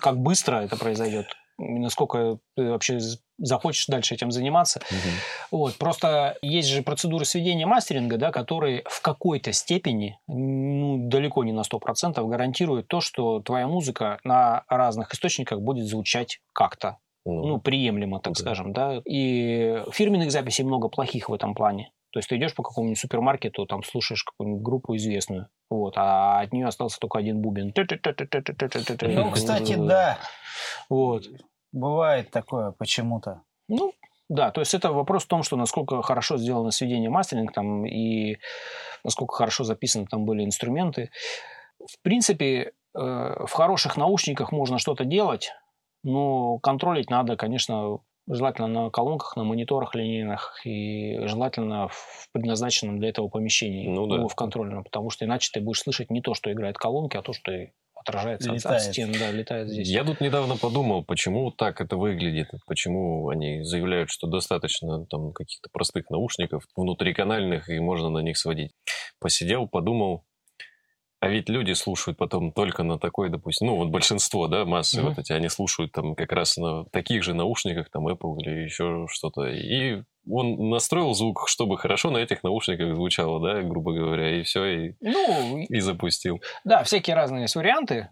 [0.00, 1.26] как быстро это произойдет,
[1.58, 2.98] насколько ты вообще
[3.38, 4.80] захочешь дальше этим заниматься,
[5.50, 11.52] вот, просто есть же процедуры сведения мастеринга, да, которые в какой-то степени, ну, далеко не
[11.52, 17.60] на 100%, гарантируют то, что твоя музыка на разных источниках будет звучать как-то, Ну, ну,
[17.60, 18.40] приемлемо, так Да.
[18.40, 19.00] скажем, да.
[19.04, 21.92] И фирменных записей много плохих в этом плане.
[22.12, 26.52] То есть ты идешь по какому-нибудь супермаркету, там слушаешь какую-нибудь группу известную, вот, а от
[26.52, 27.72] нее остался только один бубен.
[29.14, 30.18] Ну, кстати, да,
[30.90, 31.24] Вот.
[31.72, 33.42] бывает такое почему-то.
[33.68, 33.94] Ну,
[34.28, 38.36] да, то есть это вопрос в том, что насколько хорошо сделано сведение мастеринг там и
[39.04, 41.10] насколько хорошо записаны там были инструменты.
[41.78, 45.52] В принципе, э, в хороших наушниках можно что-то делать,
[46.04, 47.98] но контролить надо, конечно,
[48.28, 54.26] желательно на колонках, на мониторах линейных и желательно в предназначенном для этого помещении, Ну да.
[54.28, 57.32] в контрольном, потому что иначе ты будешь слышать не то, что играет колонки, а то,
[57.32, 57.52] что
[57.94, 58.82] отражается от- от Летает.
[58.82, 59.88] стен, да, летает здесь.
[59.88, 65.68] Я тут недавно подумал, почему так это выглядит, почему они заявляют, что достаточно там каких-то
[65.72, 68.72] простых наушников внутриканальных и можно на них сводить.
[69.20, 70.24] Посидел, подумал,
[71.22, 75.08] а ведь люди слушают потом только на такой, допустим, ну вот большинство, да, массы Мгм.
[75.08, 79.06] вот эти, они слушают там как раз на таких же наушниках, там Apple или еще
[79.08, 79.44] что-то.
[79.46, 84.64] И он настроил звук, чтобы хорошо на этих наушниках звучало, да, грубо говоря, и все,
[84.64, 86.40] и, Ну, и запустил.
[86.64, 88.10] Да, всякие разные есть варианты.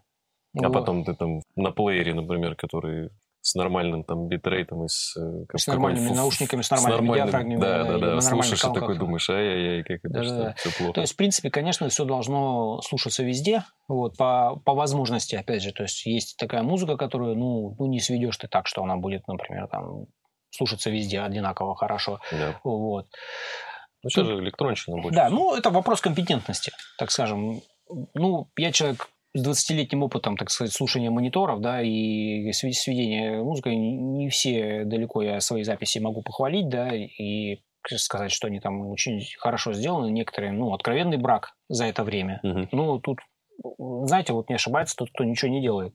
[0.57, 0.69] А Вот.
[0.69, 3.09] потом ты там на плеере, например, который
[3.43, 7.59] с нормальным там битрейтом и с, э, как- С нормальными фу- наушниками, с нормальными диафрагмами,
[7.59, 7.95] Да, да, да, или да.
[7.95, 10.53] на нормальных Слушаешь и такой думаешь, ай-яй-яй, как это Да-да-да.
[10.57, 10.93] все плохо.
[10.93, 15.71] То есть, в принципе, конечно, все должно слушаться везде, вот, по, по возможности, опять же.
[15.71, 19.27] То есть, есть такая музыка, которую, ну, ну, не сведешь ты так, что она будет,
[19.27, 20.05] например, там,
[20.51, 22.19] слушаться везде одинаково хорошо.
[22.31, 22.59] Да.
[22.63, 23.07] Вот.
[24.03, 25.15] Ну, сейчас же электронщина больше.
[25.15, 27.61] Да, ну, это вопрос компетентности, так скажем.
[28.13, 34.29] Ну, я человек с 20-летним опытом, так сказать, слушания мониторов, да, и сведения музыкой, не
[34.29, 37.59] все далеко я свои записи могу похвалить, да, и
[37.95, 40.11] сказать, что они там очень хорошо сделаны.
[40.11, 42.39] Некоторые, ну, откровенный брак за это время.
[42.43, 42.69] Мгм.
[42.71, 43.19] Ну, тут,
[43.79, 45.93] знаете, вот не ошибается тот, кто ничего не делает.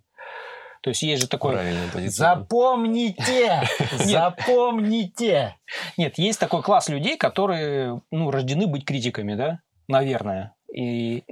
[0.83, 1.75] То есть есть же такое...
[2.07, 3.63] Запомните!
[3.93, 5.57] Запомните!
[5.97, 10.55] Нет, есть такой класс людей, которые, ну, рождены быть критиками, да, наверное.
[10.73, 11.25] И,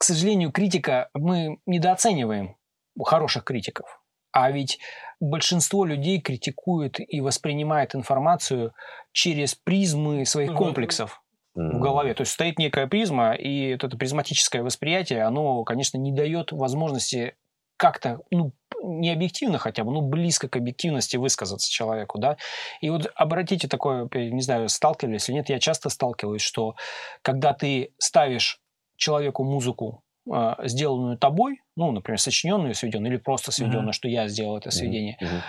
[0.00, 2.56] к сожалению, критика, мы недооцениваем
[3.04, 4.00] хороших критиков.
[4.32, 4.78] А ведь
[5.20, 8.72] большинство людей критикует и воспринимает информацию
[9.12, 11.22] через призмы своих комплексов.
[11.54, 12.14] в голове.
[12.14, 17.34] То есть стоит некая призма, и вот это призматическое восприятие, оно, конечно, не дает возможности
[17.76, 22.38] как-то, ну, не объективно хотя бы, ну, близко к объективности высказаться человеку, да.
[22.80, 26.76] И вот обратите такое, не знаю, сталкивались или нет, я часто сталкиваюсь, что
[27.20, 28.62] когда ты ставишь
[29.00, 33.92] человеку музыку, э, сделанную тобой, ну, например, сочиненную, сведенную, или просто сведенную, mm-hmm.
[33.92, 35.40] что я сделал это сведение, mm-hmm.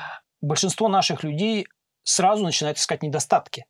[0.42, 1.68] большинство наших людей
[2.04, 3.66] сразу начинает искать недостатки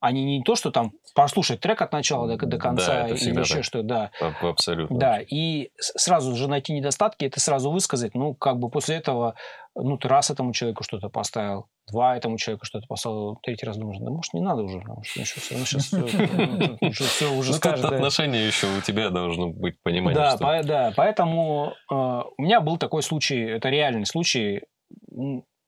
[0.00, 3.62] они не то, что там прослушать трек от начала до, до конца да, или еще
[3.62, 4.10] что-то, да.
[4.42, 4.98] Абсолютно.
[4.98, 9.34] Да, и сразу же найти недостатки, это сразу высказать, ну, как бы после этого,
[9.74, 13.98] ну, ты раз этому человеку что-то поставил, два этому человеку что-то поставил, третий раз думаешь,
[14.00, 17.84] да может не надо уже, потому что еще все, сейчас все уже ну, скажет.
[17.86, 20.14] отношения еще у тебя должно быть понимание.
[20.14, 24.62] Да, да, поэтому э, у меня был такой случай, это реальный случай,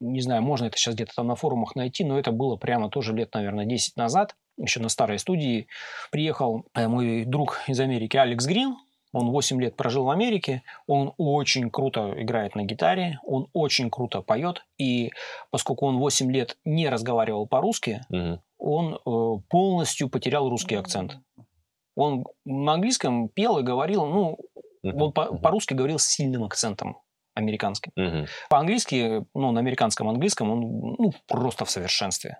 [0.00, 3.14] не знаю, можно это сейчас где-то там на форумах найти, но это было прямо тоже
[3.14, 5.66] лет, наверное, 10 назад, еще на старой студии.
[6.10, 8.76] Приехал э, мой друг из Америки Алекс Грин,
[9.12, 14.20] он 8 лет прожил в Америке, он очень круто играет на гитаре, он очень круто
[14.20, 15.12] поет, и
[15.50, 18.40] поскольку он 8 лет не разговаривал по-русски, угу.
[18.58, 21.18] он э, полностью потерял русский акцент.
[21.96, 24.38] Он на английском пел и говорил, ну,
[24.82, 25.04] угу.
[25.04, 26.98] он по-русски говорил с сильным акцентом
[27.38, 27.92] американским.
[27.96, 28.26] Угу.
[28.50, 30.60] По-английски, ну, на американском английском он
[30.98, 32.38] ну, просто в совершенстве.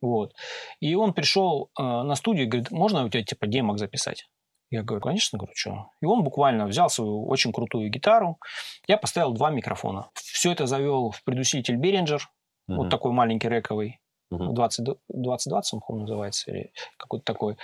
[0.00, 0.34] Вот.
[0.80, 4.28] И он пришел э, на студию и говорит, можно у тебя типа демок записать?
[4.70, 5.90] Я говорю, конечно, говорю, что.
[6.02, 8.38] И он буквально взял свою очень крутую гитару.
[8.86, 10.10] Я поставил два микрофона.
[10.14, 14.00] Все это завел в предусилитель Behringer, uh вот такой маленький рековый.
[14.30, 14.52] Uh-huh.
[14.52, 17.56] 20, 2020, он, по-моему, называется, или какой-то такой,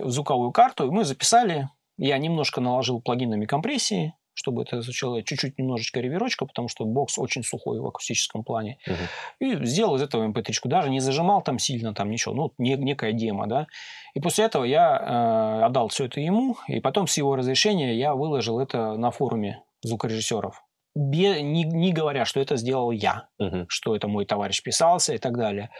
[0.00, 0.86] звуковую карту.
[0.86, 1.68] И мы записали.
[1.96, 7.42] Я немножко наложил плагинами компрессии, чтобы это звучало чуть-чуть немножечко реверочка, потому что бокс очень
[7.42, 8.78] сухой в акустическом плане.
[8.86, 9.50] Угу.
[9.50, 13.12] И сделал из этого mp3, даже не зажимал там сильно, там ничего, ну, не, некая
[13.12, 13.66] демо, да.
[14.14, 18.14] И после этого я э, отдал все это ему, и потом с его разрешения я
[18.14, 20.62] выложил это на форуме звукорежиссеров.
[20.94, 23.66] Не, не говоря, что это сделал я, угу.
[23.68, 25.70] что это мой товарищ писался и так далее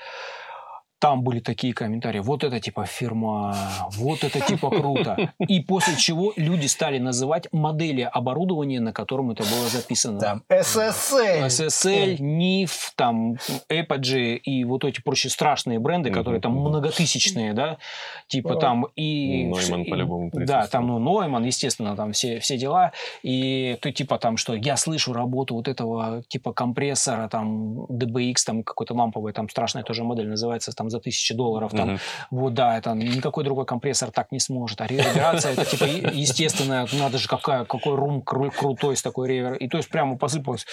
[0.98, 3.54] там были такие комментарии, вот это типа фирма,
[3.96, 5.32] вот это типа круто.
[5.38, 10.18] И после чего люди стали называть модели оборудования, на котором это было записано.
[10.18, 11.46] Там SSL.
[11.46, 13.36] SSL, NIF, там
[13.68, 17.78] Apogee и вот эти прочие страшные бренды, которые там многотысячные, да,
[18.26, 19.46] типа там и...
[19.46, 22.92] Нойман по-любому Да, там ну, Нойман, естественно, там все, все дела.
[23.22, 28.62] И ты типа там, что я слышу работу вот этого типа компрессора, там DBX, там
[28.62, 31.72] какой-то ламповый, там страшная тоже модель называется, там за тысячи долларов.
[31.72, 32.00] Там, uh-huh.
[32.30, 34.80] Вот, да, это никакой другой компрессор так не сможет.
[34.80, 39.54] А реверберация это типа естественная, надо же какая, какой рум кру- крутой с такой ревер.
[39.54, 40.66] И то есть прямо посыпалось.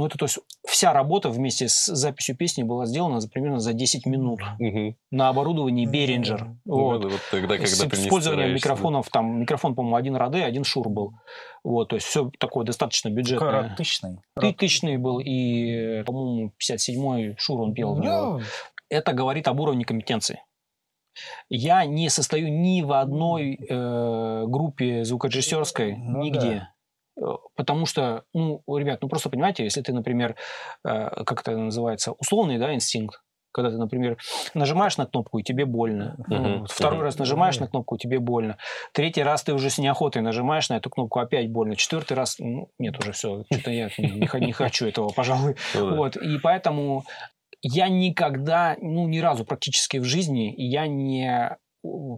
[0.00, 3.72] Ну, это то есть вся работа вместе с записью песни была сделана за, примерно за
[3.72, 4.94] 10 минут угу.
[5.10, 6.54] на оборудовании Behringer.
[6.64, 7.04] Ну, вот.
[7.04, 11.14] вот тогда, когда с использованием микрофонов, там микрофон, по-моему, один Роде, один Шур был.
[11.64, 13.62] Вот, то есть все такое достаточно бюджетное.
[13.62, 14.18] Какой тысячный?
[14.56, 17.96] Тысячный был, и, по-моему, 57-й Шур он пел.
[17.96, 18.40] Ну,
[18.90, 20.42] это говорит об уровне компетенции.
[21.48, 26.68] Я не состою ни в одной э, группе звукорежиссерской, ну, нигде.
[27.16, 27.24] Да.
[27.26, 30.36] Э, потому что, ну, ребят, ну просто понимаете, если ты, например,
[30.84, 33.20] э, как это называется, условный, да, инстинкт,
[33.52, 34.18] когда ты, например,
[34.54, 36.16] нажимаешь на кнопку, и тебе больно.
[36.28, 36.38] Uh-huh.
[36.38, 37.02] Ну, второй uh-huh.
[37.02, 37.62] раз нажимаешь uh-huh.
[37.62, 38.58] на кнопку, и тебе больно.
[38.92, 41.74] Третий раз ты уже с неохотой нажимаешь на эту кнопку, опять больно.
[41.74, 45.56] Четвертый раз, ну, нет, уже все, что-то я не, не хочу этого, пожалуй.
[45.74, 45.96] Uh-huh.
[45.96, 46.16] Вот.
[46.16, 47.04] И поэтому
[47.62, 51.56] я никогда, ну, ни разу практически в жизни я не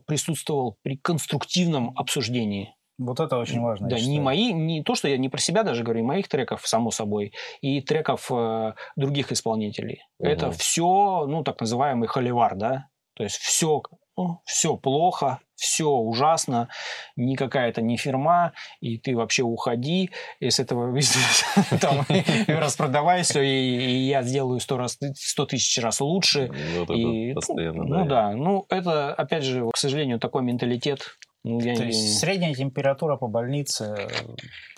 [0.07, 2.75] присутствовал при конструктивном обсуждении.
[2.99, 3.89] Вот это очень важно.
[3.89, 6.91] Да, не мои, не то, что я не про себя даже говорю, моих треков, само
[6.91, 7.33] собой,
[7.63, 10.03] и треков э, других исполнителей.
[10.19, 10.29] Угу.
[10.29, 13.83] Это все, ну, так называемый холивар, да, то есть все,
[14.21, 16.69] ну, все плохо, все ужасно,
[17.17, 20.11] никакая это не фирма, и ты вообще уходи
[20.41, 20.95] из этого
[21.81, 26.51] там, и распродавай все, и, я сделаю сто раз, сто тысяч раз лучше.
[26.75, 27.35] Ну, и,
[27.73, 28.33] ну, да.
[28.33, 31.17] Ну, это, опять же, к сожалению, такой менталитет.
[31.43, 34.09] Ну, я То есть средняя температура по больнице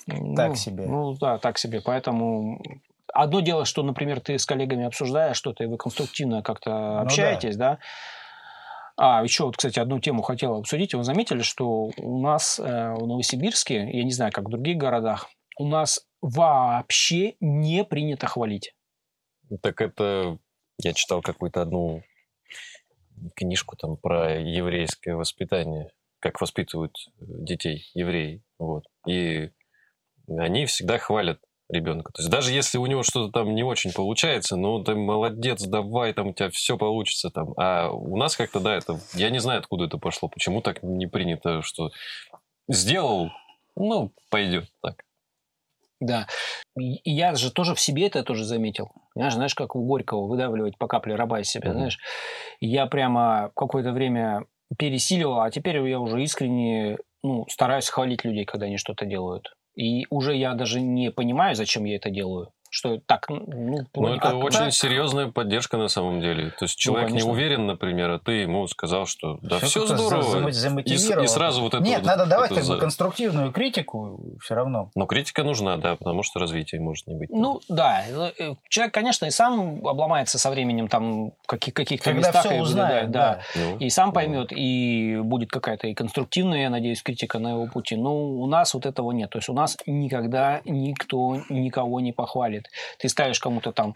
[0.07, 0.87] ну, так себе.
[0.87, 1.81] Ну, да, так себе.
[1.81, 2.63] Поэтому
[3.13, 7.57] одно дело, что, например, ты с коллегами обсуждаешь что-то, и вы конструктивно как-то ну, общаетесь,
[7.57, 7.71] да.
[7.73, 7.79] да,
[9.05, 10.95] а, еще вот, кстати, одну тему хотел обсудить.
[10.95, 15.29] Вы заметили, что у нас э, в Новосибирске, я не знаю, как в других городах,
[15.59, 18.77] у нас вообще не принято хвалить.
[19.61, 20.39] Так это...
[20.81, 22.05] Я читал какую-то одну
[23.35, 25.91] книжку там про еврейское воспитание,
[26.21, 28.45] как воспитывают детей евреи.
[28.61, 28.85] Вот.
[29.09, 29.51] И
[30.29, 31.41] они всегда хвалят
[31.73, 32.13] ребенка.
[32.13, 36.13] То есть даже если у него что-то там не очень получается, ну ты молодец, давай,
[36.13, 37.55] там у тебя все получится там.
[37.57, 41.07] А у нас как-то, да, это, я не знаю, откуда это пошло, почему так не
[41.07, 41.91] принято, что
[42.69, 43.31] сделал,
[43.75, 45.03] ну, пойдет так.
[46.01, 46.27] Да.
[46.77, 48.91] И я же тоже в себе это тоже заметил.
[49.15, 51.75] Знаешь, знаешь, как у Горького выдавливать по капле раба из себя, mm-hmm.
[51.75, 51.99] знаешь.
[52.61, 54.47] Я прямо какое-то время
[54.77, 59.55] пересиливал, а теперь я уже искренне ну, стараюсь хвалить людей, когда они что-то делают.
[59.75, 64.19] И уже я даже не понимаю, зачем я это делаю что так, ну, ну это
[64.19, 64.73] как, очень так.
[64.73, 66.53] серьезная поддержка на самом деле.
[66.59, 69.95] То есть человек ну, не уверен, например, а ты ему сказал, что да, все, все
[69.95, 70.49] здорово.
[70.49, 71.85] И, и сразу вот это.
[71.85, 74.91] Нет, вот, надо давать как бы конструктивную критику все равно.
[74.95, 77.29] Но критика нужна, да, потому что развития может не быть.
[77.29, 78.05] Ну да,
[78.39, 82.61] э, человек, конечно, и сам обломается со временем там каких- каких-то Когда местах все и
[82.61, 83.61] узнает, да, да.
[83.61, 84.57] Ну, и сам поймет, ну.
[84.57, 87.97] и будет какая-то и конструктивная, я надеюсь, критика на его пути.
[87.97, 89.29] Но у нас вот этого нет.
[89.29, 92.99] То есть у нас никогда никто никого не похвалит хвалит.
[92.99, 93.95] Ты ставишь кому-то там,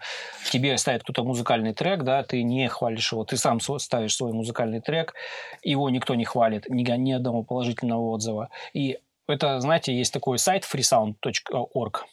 [0.51, 4.81] тебе ставит кто-то музыкальный трек, да, ты не хвалишь его, ты сам ставишь свой музыкальный
[4.81, 5.14] трек,
[5.62, 8.49] его никто не хвалит, ни, ни одного положительного отзыва.
[8.75, 8.99] И
[9.29, 12.05] это, знаете, есть такой сайт freesound.org.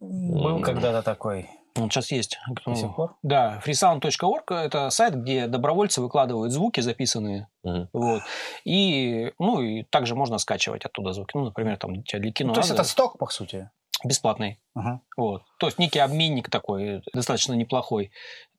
[0.00, 1.48] Был когда-то такой.
[1.76, 2.38] Он сейчас есть.
[2.64, 3.16] До сих пор?
[3.22, 7.48] Да, freesound.org– это сайт, где добровольцы выкладывают звуки записанные.
[7.66, 7.88] Uh-huh.
[7.92, 8.22] Вот.
[8.64, 11.32] И, ну, и также можно скачивать оттуда звуки.
[11.34, 12.48] Ну, например, там для кино.
[12.48, 13.70] Ну, то есть это сток, по сути?
[14.02, 14.58] Бесплатный.
[14.74, 15.00] Ага.
[15.16, 15.42] Вот.
[15.58, 18.10] То есть некий обменник такой, достаточно неплохой.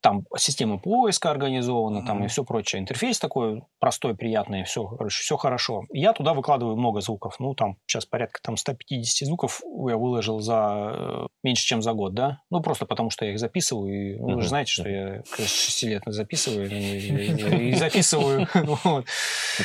[0.01, 2.07] Там система поиска организована, ага.
[2.07, 2.81] там и все прочее.
[2.81, 5.83] Интерфейс такой простой, приятный, все, короче, все хорошо.
[5.91, 7.35] Я туда выкладываю много звуков.
[7.39, 12.13] Ну, там сейчас порядка там 150 звуков я выложил за э, меньше, чем за год,
[12.13, 12.39] да?
[12.49, 14.15] Ну, просто потому что я их записываю.
[14.15, 18.47] И, ну, вы же знаете, что я 6 лет записываю и записываю.
[18.53, 19.03] То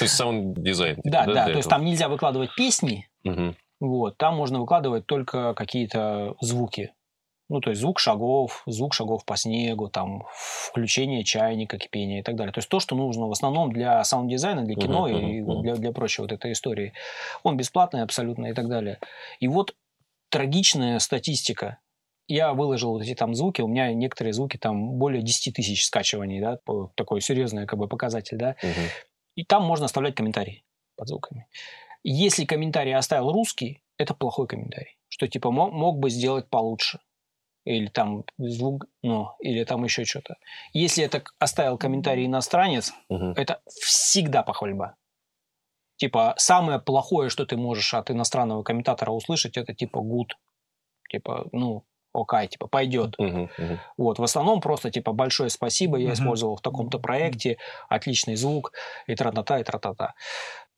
[0.01, 0.97] есть саунд-дизайн.
[0.97, 3.09] Типа, да, да, то есть там нельзя выкладывать песни,
[3.81, 6.93] вот, там можно выкладывать только какие-то звуки.
[7.49, 12.37] Ну, то есть звук шагов, звук шагов по снегу, там, включение чайника, кипения и так
[12.37, 12.53] далее.
[12.53, 15.63] То есть то, что нужно в основном для саунд-дизайна, для кино uh-huh, и uh-huh.
[15.63, 16.93] Для, для прочей вот этой истории.
[17.43, 19.01] Он бесплатный абсолютно и так далее.
[19.41, 19.75] И вот
[20.29, 21.79] трагичная статистика.
[22.29, 26.41] Я выложил вот эти там звуки, у меня некоторые звуки там более 10 тысяч скачиваний,
[26.41, 26.61] да,
[26.95, 28.53] такой серьезный как бы показатель, да.
[28.63, 28.89] Uh-huh.
[29.35, 30.63] И там можно оставлять комментарии
[30.95, 31.49] под звуками.
[32.03, 34.97] Если комментарий оставил русский, это плохой комментарий.
[35.09, 37.01] Что типа мог, мог бы сделать получше.
[37.65, 40.37] Или там звук, ну, или там еще что-то.
[40.73, 43.35] Если это оставил комментарий иностранец, угу.
[43.37, 44.97] это всегда похвальба.
[45.97, 50.31] Типа, самое плохое, что ты можешь от иностранного комментатора услышать, это типа good.
[51.11, 51.85] Типа, ну,
[52.15, 53.19] окей, типа, пойдет.
[53.19, 53.79] Uh-huh, uh-huh.
[53.99, 56.13] Вот, в основном просто, типа, большое спасибо, я uh-huh.
[56.15, 57.59] использовал в таком-то проекте,
[57.91, 58.73] отличный звук,
[59.07, 60.15] и тра-та-та, и тра-та-та.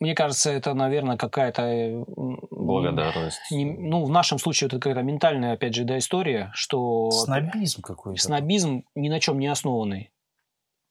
[0.03, 1.62] Мне кажется, это, наверное, какая-то...
[1.62, 2.05] Э,
[2.50, 3.38] Благодарность.
[3.53, 7.12] Не, ну, в нашем случае это какая-то ментальная, опять же, да, история, что...
[7.12, 8.20] Снобизм какой-то.
[8.20, 10.11] Снобизм ни на чем не основанный.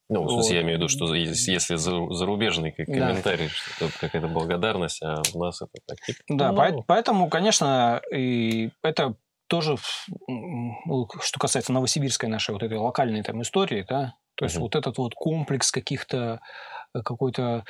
[0.07, 0.55] Ну, в смысле, вот.
[0.55, 3.53] я имею в виду, что если зарубежный как комментарий, да.
[3.75, 5.97] что это какая-то благодарность, а у нас это так.
[6.05, 6.83] Типа, да, ну...
[6.87, 9.15] поэтому, конечно, и это
[9.47, 14.61] тоже, что касается новосибирской нашей вот этой локальной там истории, да, то есть uh-huh.
[14.61, 16.39] вот этот вот комплекс каких-то
[16.93, 17.65] э, какой-то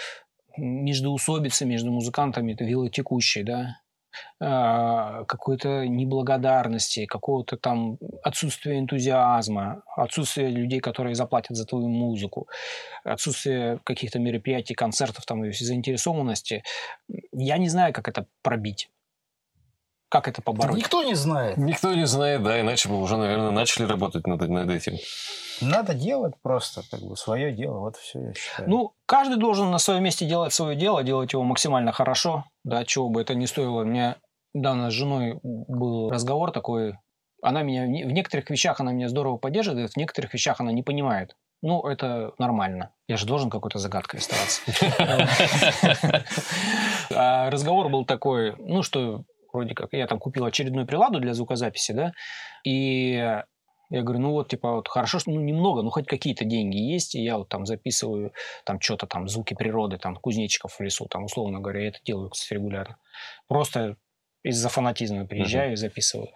[0.58, 3.78] междоусобицы между музыкантами, это велотекущей, да,
[4.40, 12.48] а, какой-то неблагодарности, какого-то там отсутствия энтузиазма, отсутствия людей, которые заплатят за твою музыку,
[13.04, 16.64] отсутствие каких-то мероприятий, концертов там и заинтересованности.
[17.32, 18.90] Я не знаю, как это пробить.
[20.12, 20.76] Как это побороть?
[20.76, 21.56] Никто не знает.
[21.56, 24.98] Никто не знает, да, иначе бы уже, наверное, начали работать над, над этим.
[25.62, 28.70] Надо делать просто как бы свое дело, вот все, я считаю.
[28.70, 33.08] Ну, каждый должен на своем месте делать свое дело, делать его максимально хорошо, да, чего
[33.08, 33.84] бы это ни стоило.
[33.84, 34.18] У меня
[34.54, 36.98] недавно с женой был разговор такой,
[37.42, 41.38] она меня, в некоторых вещах она меня здорово поддерживает, в некоторых вещах она не понимает.
[41.62, 42.92] Ну, это нормально.
[43.08, 44.62] Я же должен какой-то загадкой оставаться.
[47.14, 51.92] А разговор был такой, ну, что вроде как, я там купил очередную приладу для звукозаписи,
[51.92, 52.12] да,
[52.64, 53.42] и
[53.92, 57.14] я говорю, ну вот, типа, вот хорошо, что ну, немного, ну хоть какие-то деньги есть,
[57.14, 58.32] и я вот там записываю
[58.64, 62.30] там что-то там, звуки природы, там, кузнечиков в лесу, там, условно говоря, я это делаю,
[62.30, 62.98] кстати, регулярно.
[63.50, 63.98] Просто
[64.44, 65.74] из-за фанатизма приезжаю uh-huh.
[65.74, 66.30] и записываю.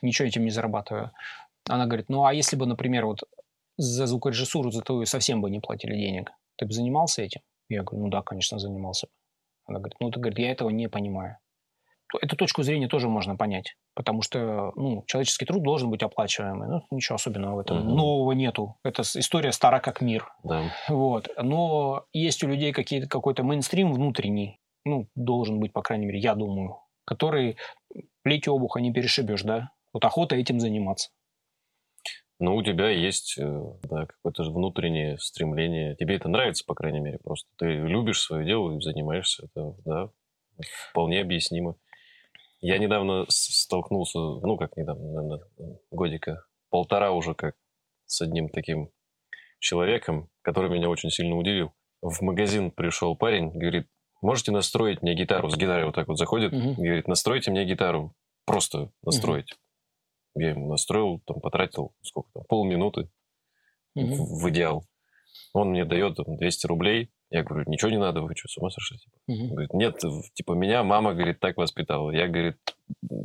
[0.00, 1.12] Ничего этим не зарабатываю.
[1.68, 3.24] Она говорит, ну а если бы, например, вот
[3.76, 7.42] за звукорежиссуру за твою совсем бы не платили денег, ты бы занимался этим?
[7.68, 9.08] Я говорю, ну да, конечно, занимался.
[9.66, 11.36] Она говорит, ну ты говорит, я этого не понимаю
[12.20, 16.68] эту точку зрения тоже можно понять, потому что ну, человеческий труд должен быть оплачиваемый.
[16.68, 17.78] Ну, ничего особенного в этом.
[17.78, 17.94] Угу.
[17.96, 18.76] Нового нету.
[18.84, 20.28] Это история стара как мир.
[20.42, 20.62] Да.
[20.88, 21.28] Вот.
[21.36, 26.34] Но есть у людей какие-то, какой-то мейнстрим внутренний, ну, должен быть, по крайней мере, я
[26.34, 27.56] думаю, который
[28.22, 29.70] плетью обуха не перешибешь, да?
[29.92, 31.10] Вот охота этим заниматься.
[32.40, 35.94] Ну, у тебя есть э, да, какое-то внутреннее стремление.
[35.94, 37.48] Тебе это нравится, по крайней мере, просто.
[37.56, 39.44] Ты любишь свое дело и занимаешься.
[39.44, 40.10] Это, да,
[40.90, 41.76] вполне объяснимо.
[42.66, 47.56] Я недавно столкнулся, ну, как недавно, наверное, годика полтора уже как
[48.06, 48.88] с одним таким
[49.58, 51.74] человеком, который меня очень сильно удивил.
[52.00, 53.86] В магазин пришел парень, говорит,
[54.22, 55.50] можете настроить мне гитару?
[55.50, 56.72] С гитарой вот так вот заходит, угу.
[56.72, 58.14] говорит, настройте мне гитару.
[58.46, 59.52] Просто настроить.
[60.32, 60.42] Угу.
[60.42, 63.10] Я ему настроил, там, потратил, сколько там, полминуты
[63.94, 64.14] угу.
[64.14, 64.86] в, в идеал.
[65.52, 67.10] Он мне дает там, 200 рублей.
[67.34, 68.96] Я говорю, ничего не надо, вы что, с ума сошли?
[68.96, 69.16] Типа?
[69.26, 69.48] Угу.
[69.48, 69.98] Говорит, нет,
[70.34, 72.12] типа, меня мама, говорит, так воспитала.
[72.12, 72.58] Я, говорит,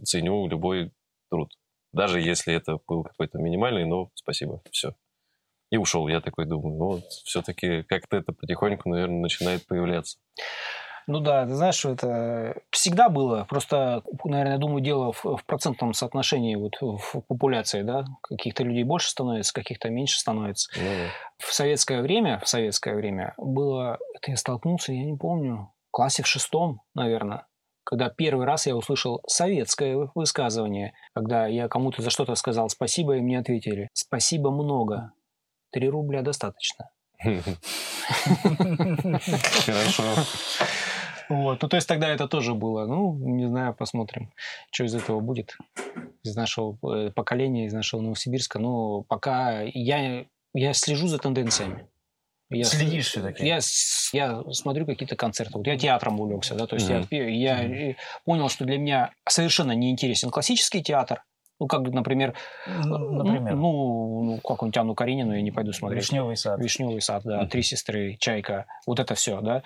[0.04, 0.92] ценю любой
[1.30, 1.54] труд.
[1.94, 4.96] Даже если это был какой-то минимальный, но спасибо, все.
[5.70, 6.08] И ушел.
[6.08, 10.18] Я такой думаю, ну, все-таки как-то это потихоньку, наверное, начинает появляться.
[11.10, 13.48] Ну да, ты знаешь, что это всегда было.
[13.50, 19.10] Просто, наверное, думаю, дело в, в процентном соотношении вот в популяции, да, каких-то людей больше
[19.10, 20.70] становится, каких-то меньше становится.
[20.78, 21.48] Ну, да.
[21.48, 26.22] В советское время, в советское время было, это я столкнулся, я не помню, в классе
[26.22, 27.48] в шестом, наверное,
[27.84, 33.22] когда первый раз я услышал советское высказывание, когда я кому-то за что-то сказал спасибо, и
[33.22, 35.14] мне ответили спасибо много,
[35.72, 36.92] три рубля достаточно.
[39.66, 40.04] Хорошо.
[41.30, 41.62] Вот.
[41.62, 42.86] Ну, то есть тогда это тоже было.
[42.86, 44.32] Ну, не знаю, посмотрим,
[44.72, 45.58] что из этого будет.
[46.24, 48.60] Из нашего э, поколения, из нашего Новосибирска.
[48.60, 51.88] Но пока я, я слежу за тенденциями.
[52.52, 53.46] Я, Следишь все-таки?
[53.46, 53.60] Я,
[54.12, 55.56] я смотрю какие-то концерты.
[55.56, 57.08] Вот я театром увлекся, да, то есть mm-hmm.
[57.12, 57.96] я, я mm-hmm.
[58.26, 61.24] понял, что для меня совершенно не интересен классический театр,
[61.60, 62.34] ну, как, например,
[62.66, 63.56] например?
[63.56, 66.04] ну, ну какую-нибудь Анну Каренину я не пойду смотреть.
[66.04, 66.60] Вишневый сад.
[66.60, 67.46] Вишневый сад, да.
[67.48, 68.66] Три сестры, Чайка.
[68.88, 69.64] Вот это все, да.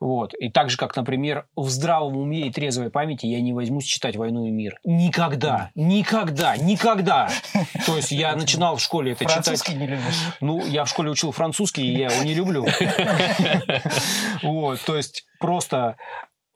[0.00, 0.34] Вот.
[0.34, 4.16] И так же, как, например, в здравом уме и трезвой памяти я не возьмусь читать
[4.16, 4.80] «Войну и мир».
[4.84, 5.70] Никогда.
[5.74, 6.56] Никогда.
[6.56, 7.28] Никогда.
[7.86, 9.44] То есть я начинал в школе это читать.
[9.44, 10.20] Французский не любишь?
[10.40, 12.66] Ну, я в школе учил французский, и я его не люблю.
[14.42, 14.80] Вот.
[14.82, 15.96] То есть просто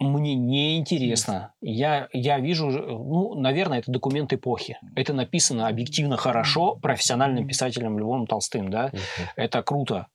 [0.01, 1.53] мне не интересно.
[1.61, 4.79] Я, я вижу, ну, наверное, это документ эпохи.
[4.97, 8.91] Это написано объективно хорошо профессиональным писателем Львом Толстым, да.
[9.37, 10.07] Это круто.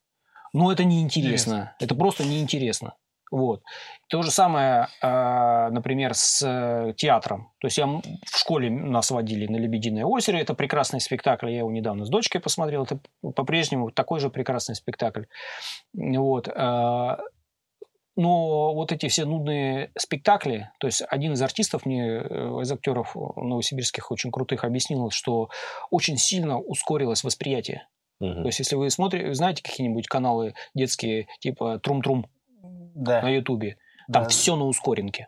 [0.52, 1.74] Но это неинтересно.
[1.80, 2.94] Это просто неинтересно.
[3.30, 3.62] Вот.
[4.08, 7.50] То же самое, э, например, с э, театром.
[7.60, 10.36] То есть я в школе нас водили на «Лебединое озеро».
[10.36, 11.50] Это прекрасный спектакль.
[11.50, 12.84] Я его недавно с дочкой посмотрел.
[12.84, 13.00] Это
[13.34, 15.24] по-прежнему такой же прекрасный спектакль.
[15.92, 16.48] Вот.
[18.16, 23.14] Но вот эти все нудные спектакли, то есть один из артистов мне, э, из актеров
[23.14, 25.50] новосибирских очень крутых объяснил, что
[25.90, 27.86] очень сильно ускорилось восприятие.
[28.20, 28.32] Угу.
[28.32, 32.24] То есть если вы смотрите, знаете какие-нибудь каналы детские, типа Трум-Трум
[32.94, 33.20] да.
[33.20, 33.76] на Ютубе,
[34.10, 34.28] там да.
[34.30, 35.26] все на ускоренке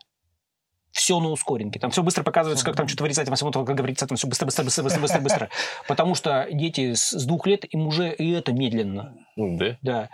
[0.98, 1.78] все на ускоренке.
[1.78, 4.46] Там все быстро показывается, как там что-то вырезать, там все, как говорится, там все быстро,
[4.46, 5.48] быстро, быстро, быстро, быстро, быстро.
[5.86, 9.14] Потому что дети с, с двух лет, им уже и это медленно.
[9.36, 9.78] Да?
[9.82, 10.08] Да.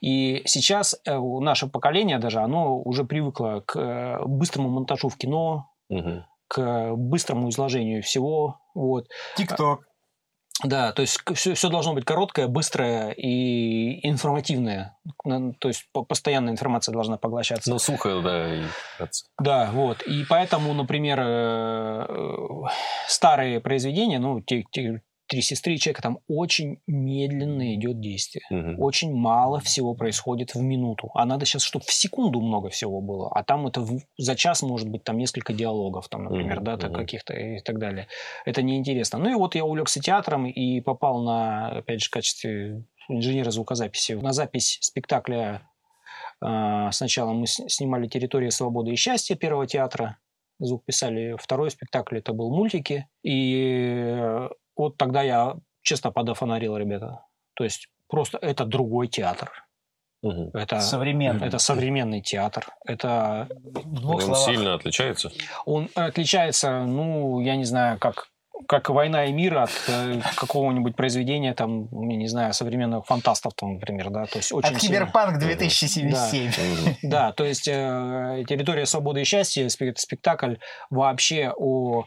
[0.00, 5.66] И сейчас э, наше поколение даже, оно уже привыкло к э, быстрому монтажу в кино,
[5.90, 6.24] угу.
[6.48, 8.60] к быстрому изложению всего.
[8.74, 9.08] Вот.
[9.36, 9.89] Тикток.
[10.62, 14.96] Да, то есть все, все должно быть короткое, быстрое и информативное.
[15.24, 17.70] То есть постоянная информация должна поглощаться.
[17.70, 18.54] Ну, сухо, да.
[18.54, 18.62] И...
[19.38, 20.02] Да, вот.
[20.02, 22.06] И поэтому, например, э,
[23.06, 28.44] старые произведения, ну, те, те, три сестры и человека, там очень медленно идет действие.
[28.50, 28.82] Угу.
[28.82, 31.10] Очень мало всего происходит в минуту.
[31.14, 33.30] А надо сейчас, чтобы в секунду много всего было.
[33.32, 36.64] А там это в, за час может быть там несколько диалогов, там, например, угу.
[36.64, 38.08] да, так, каких-то и так далее.
[38.44, 39.20] Это неинтересно.
[39.20, 44.14] Ну и вот я увлекся театром и попал на, опять же, в качестве инженера звукозаписи
[44.14, 45.62] на запись спектакля.
[46.42, 50.18] А, сначала мы снимали «Территория свободы и счастья» первого театра
[50.58, 51.36] звук писали.
[51.38, 53.06] Второй спектакль это был мультики.
[53.22, 57.24] И вот тогда я честно подофонарил, ребята.
[57.54, 59.50] То есть просто это другой театр.
[60.22, 60.50] Угу.
[60.52, 61.46] Это современный.
[61.46, 62.66] Это современный театр.
[62.84, 63.48] Это
[64.04, 64.38] Он словах.
[64.38, 65.30] сильно отличается.
[65.64, 68.30] Он отличается, ну, я не знаю, как
[68.66, 73.74] как «Война и мир» от э, какого-нибудь произведения, там, я не знаю, современных фантастов, там,
[73.74, 76.10] например, да, то есть очень От «Киберпанк 2077».
[76.10, 80.56] Да, да то есть э, «Территория свободы и счастья» спектакль
[80.90, 82.04] вообще о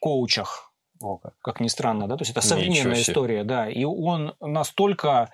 [0.00, 0.71] коучах,
[1.04, 1.34] о, как.
[1.40, 5.30] как ни странно, да, то есть это современная история, да, и он настолько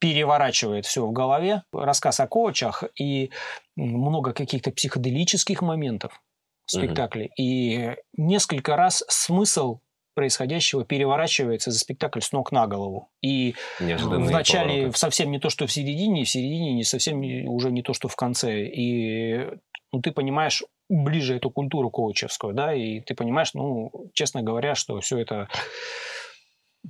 [0.00, 3.30] переворачивает все в голове, рассказ о коучах и
[3.76, 6.20] много каких-то психоделических моментов
[6.66, 7.32] в спектакле, угу.
[7.36, 9.80] и несколько раз смысл
[10.14, 13.08] происходящего переворачивается за спектакль с ног на голову.
[13.22, 17.82] И в начале совсем не то, что в середине, в середине не совсем уже не
[17.82, 18.66] то, что в конце.
[18.66, 19.48] И
[19.92, 25.00] ну, ты понимаешь, ближе эту культуру коучевскую, да, и ты понимаешь, ну, честно говоря, что
[25.00, 25.48] все это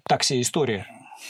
[0.08, 0.86] так себе история.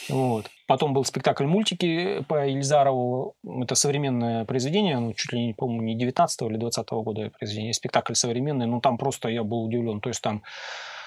[0.09, 0.47] Вот.
[0.69, 3.35] Потом был спектакль мультики по Ильзарову.
[3.45, 7.73] Это современное произведение, ну, чуть ли не, по-моему, не 19 или 20 года произведение.
[7.73, 10.01] Спектакль современный, ну, там просто я был удивлен.
[10.01, 10.43] То есть там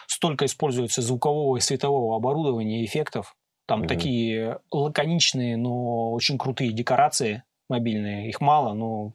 [0.07, 3.35] столько используется звукового и светового оборудования, эффектов.
[3.65, 3.87] Там mm-hmm.
[3.87, 8.27] такие лаконичные, но очень крутые декорации мобильные.
[8.27, 9.13] Их мало, но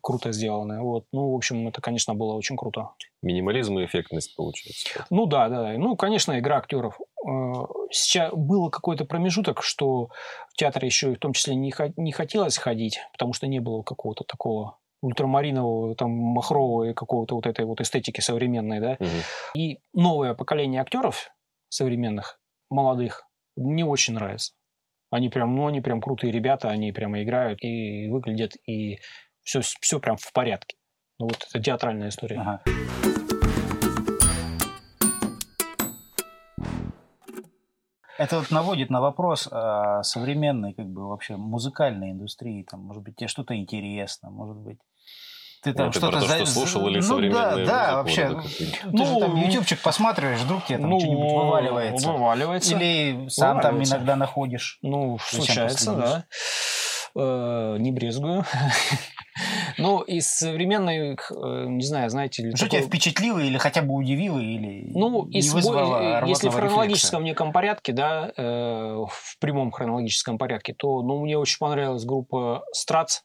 [0.00, 0.80] круто сделаны.
[0.80, 1.04] Вот.
[1.12, 2.90] Ну, в общем, это, конечно, было очень круто.
[3.22, 5.06] Минимализм и эффектность получается.
[5.10, 5.72] Ну да, да.
[5.76, 6.98] Ну, конечно, игра актеров.
[7.26, 10.08] Э, сейчас было какой-то промежуток, что
[10.48, 14.24] в театр еще в том числе не, не хотелось ходить, потому что не было какого-то
[14.24, 18.96] такого ультрамаринового, там, махрового и какого-то вот этой вот эстетики современной, да.
[19.00, 19.08] Угу.
[19.54, 21.30] И новое поколение актеров
[21.68, 24.52] современных, молодых, мне очень нравится.
[25.10, 28.98] Они прям, ну, они прям крутые ребята, они прямо играют и выглядят, и
[29.50, 30.76] все, все прям в порядке.
[31.18, 32.38] Ну вот это театральная история.
[32.40, 32.62] Ага.
[38.16, 42.66] Это вот наводит на вопрос о современной, как бы вообще музыкальной индустрии.
[42.70, 44.78] Там, может быть, тебе что-то интересно, может быть.
[45.62, 46.36] Ты там ну, что-то за...
[46.36, 48.28] что слушал или ну, современные да, да, вообще.
[48.28, 52.12] Ты ну, же там ютубчик посматриваешь, вдруг тебе там ну, что-нибудь вываливается.
[52.12, 52.76] Вываливается.
[52.76, 53.92] Или сам вываливается.
[53.92, 54.78] там иногда находишь.
[54.82, 56.24] Ну, случается, да.
[57.14, 58.44] Э, не брезгую.
[59.78, 62.50] Ну, из современных, э, не знаю, знаете...
[62.54, 62.80] Что такое...
[62.80, 67.44] тебя впечатлило или хотя бы удивило, или ну, не из, вызвало Если в хронологическом рефлекса?
[67.44, 73.20] неком порядке, да, э, в прямом хронологическом порядке, то ну, мне очень понравилась группа Страц,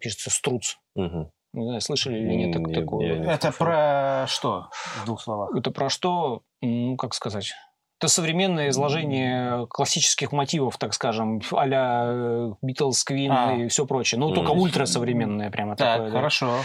[0.00, 0.76] пишется Струц.
[0.94, 1.30] Угу.
[1.54, 3.02] Не знаю, слышали или нет так, такого.
[3.02, 4.68] Это про что,
[5.02, 5.54] в двух словах?
[5.54, 7.52] Это про что, ну, как сказать...
[7.98, 13.54] Это современное изложение классических мотивов, так скажем, а-ля Битлз, Квин а.
[13.56, 14.20] и все прочее.
[14.20, 16.12] Ну, только ультрасовременное прямо так, такое.
[16.12, 16.60] хорошо.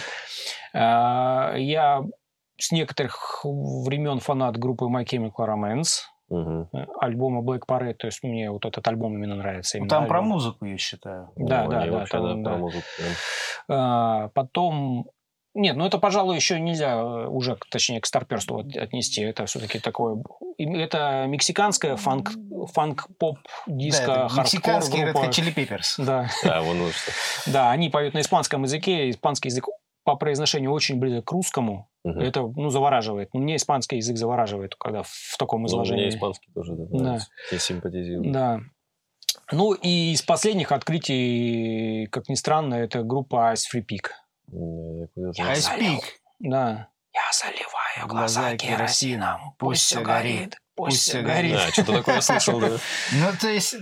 [0.74, 1.56] Да.
[1.56, 2.04] Я
[2.60, 6.02] с некоторых времен фанат группы My Chemical Romance.
[6.30, 6.70] Угу.
[7.00, 9.78] Альбома Black Parade, то есть мне вот этот альбом именно нравится.
[9.78, 10.10] Именно там альбом.
[10.10, 11.32] про музыку, я считаю.
[11.36, 12.06] Да, О, да, да.
[12.06, 12.50] Там, да.
[12.52, 12.84] Про музыку.
[13.68, 15.10] А, потом
[15.56, 19.22] нет, ну это, пожалуй, еще нельзя э, уже, точнее, к старперству отнести.
[19.22, 20.22] Это все-таки такое...
[20.58, 22.32] Это мексиканская фанк,
[22.74, 23.38] фанк-поп,
[23.68, 26.04] диско, да, хардкор Мексиканский Red Hot Chili Peppers.
[26.04, 26.28] Да.
[26.44, 26.78] Да, вон.
[27.46, 29.10] Да, они поют на испанском языке.
[29.12, 29.66] Испанский язык
[30.04, 31.90] по произношению очень близок к русскому.
[32.04, 32.20] Угу.
[32.20, 33.30] Это, ну, завораживает.
[33.34, 36.02] Мне испанский язык завораживает, когда в таком изложении.
[36.02, 37.00] Ну, мне испанский тоже, да.
[37.00, 37.20] да.
[37.52, 38.32] Я симпатизирую.
[38.34, 38.60] Да.
[39.52, 44.10] Ну, и из последних открытий, как ни странно, это группа Ice Free Peak.
[44.52, 46.04] Я залил,
[46.40, 46.90] да.
[47.14, 49.56] Я заливаю глаза керосином.
[49.60, 50.58] Пусть все горит.
[50.76, 51.54] Пусть все горит.
[51.54, 52.70] Да, что-то такое слышал, да.
[53.12, 53.76] Ну, то есть,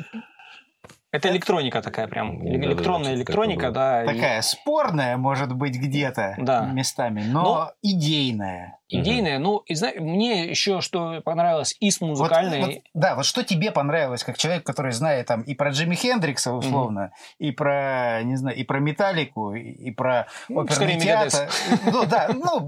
[1.11, 4.05] это электроника такая прям, да, электронная да, электроника, да.
[4.05, 4.41] Такая и...
[4.41, 6.65] спорная, может быть, где-то да.
[6.65, 8.79] местами, но, но идейная.
[8.91, 9.43] Идейная, угу.
[9.43, 12.59] ну, и, знаешь, мне еще что понравилось и с музыкальной...
[12.59, 15.95] Вот, вот, да, вот что тебе понравилось, как человек, который знает там и про Джимми
[15.95, 17.47] Хендрикса, условно, угу.
[17.47, 21.49] и про, не знаю, и про Металлику, и про ну, оперный театр.
[21.85, 22.59] Ну, да, ну,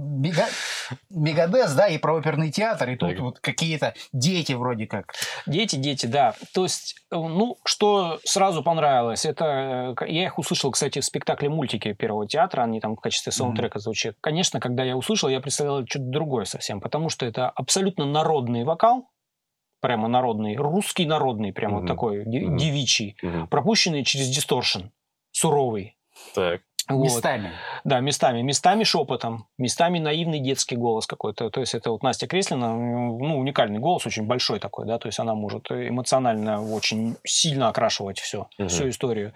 [1.09, 5.13] Мегадес, да, и про оперный театр, и тут вот какие-то дети вроде как.
[5.45, 6.35] Дети, дети, да.
[6.53, 9.25] То есть, э, ну, что сразу понравилось.
[9.25, 13.31] Это э, я их услышал, кстати, в спектакле мультики Первого театра, они там в качестве
[13.31, 14.15] саундтрека звучат.
[14.21, 19.09] Конечно, когда я услышал, я представлял что-то другое совсем, потому что это абсолютно народный вокал,
[19.81, 21.81] прямо народный, русский народный, прямо mm-hmm.
[21.81, 22.57] вот такой mm-hmm.
[22.57, 23.47] девичий, mm-hmm.
[23.47, 24.83] пропущенный через дисторшн,
[25.31, 25.97] суровый.
[26.33, 26.61] Так.
[26.89, 27.05] Вот.
[27.05, 27.51] Местами.
[27.85, 28.41] Да, местами.
[28.41, 31.49] Местами шепотом, местами наивный детский голос какой-то.
[31.49, 35.19] То есть это вот Настя Креслина, ну, уникальный голос, очень большой такой, да, то есть
[35.19, 38.67] она может эмоционально очень сильно окрашивать все, угу.
[38.67, 39.33] всю историю.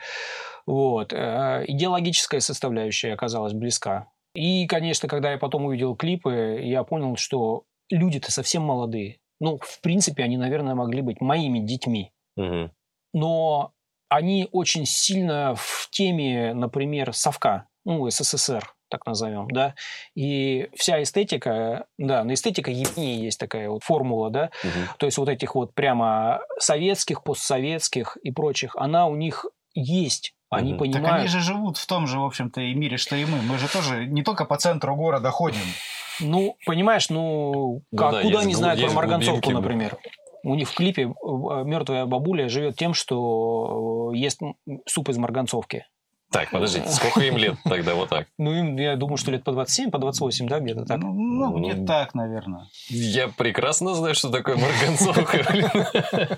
[0.66, 1.14] Вот.
[1.14, 4.08] Э, идеологическая составляющая оказалась близка.
[4.38, 9.18] И, конечно, когда я потом увидел клипы, я понял, что люди-то совсем молодые.
[9.40, 12.12] Ну, в принципе, они, наверное, могли быть моими детьми.
[12.36, 12.70] Угу.
[13.16, 13.72] Но
[14.10, 19.74] они очень сильно в теме, например, совка, ну, СССР, так назовем, да,
[20.14, 24.98] и вся эстетика, да, на эстетика Евгения есть такая вот формула, да, угу.
[25.00, 30.36] то есть вот этих вот прямо советских, постсоветских и прочих, она у них есть.
[30.50, 30.80] Они угу.
[30.80, 31.06] понимают...
[31.06, 33.42] Так они же живут в том же, в общем-то, и мире, что и мы.
[33.42, 35.62] Мы же тоже не только по центру города ходим.
[36.20, 39.98] Ну, понимаешь, ну, ну как, да, куда они знают про Марганцовку, например?
[40.44, 44.40] У них в клипе э, мертвая бабуля живет тем, что э, ест
[44.86, 45.86] суп из марганцовки.
[46.32, 48.28] Так, подождите, сколько им лет тогда вот так?
[48.38, 50.98] Ну, им, я думаю, что лет по 27, по 28, да, где-то так.
[51.00, 52.68] Ну, ну, Ну, где-то так, наверное.
[52.90, 56.38] Я прекрасно знаю, что такое марганцовка.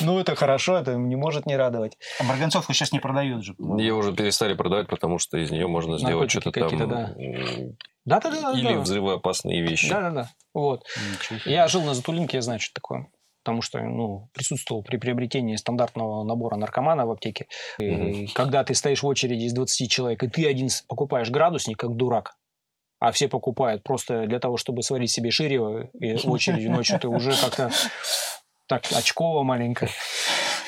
[0.00, 1.96] Ну, это хорошо, это не может не радовать.
[2.20, 3.54] А марганцовку сейчас не продают же.
[3.78, 6.62] Ее уже перестали продавать, потому что из нее можно сделать что-то там...
[6.64, 7.14] какие-то, да.
[7.18, 8.52] м, Да-да-да.
[8.52, 8.80] Или да.
[8.80, 9.88] взрывоопасные вещи.
[9.88, 10.30] Да-да-да.
[10.54, 10.84] Вот.
[11.44, 13.08] Я жил на Затулинке, я знаю, что такое.
[13.46, 17.46] Потому что ну, присутствовал при приобретении стандартного набора наркомана в аптеке.
[17.78, 21.94] И когда ты стоишь в очереди из 20 человек, и ты один покупаешь градусник, как
[21.94, 22.34] дурак,
[22.98, 27.06] а все покупают просто для того, чтобы сварить себе ширево и в очереди ночью, ты
[27.06, 27.70] уже как-то
[28.66, 29.88] так очково маленько.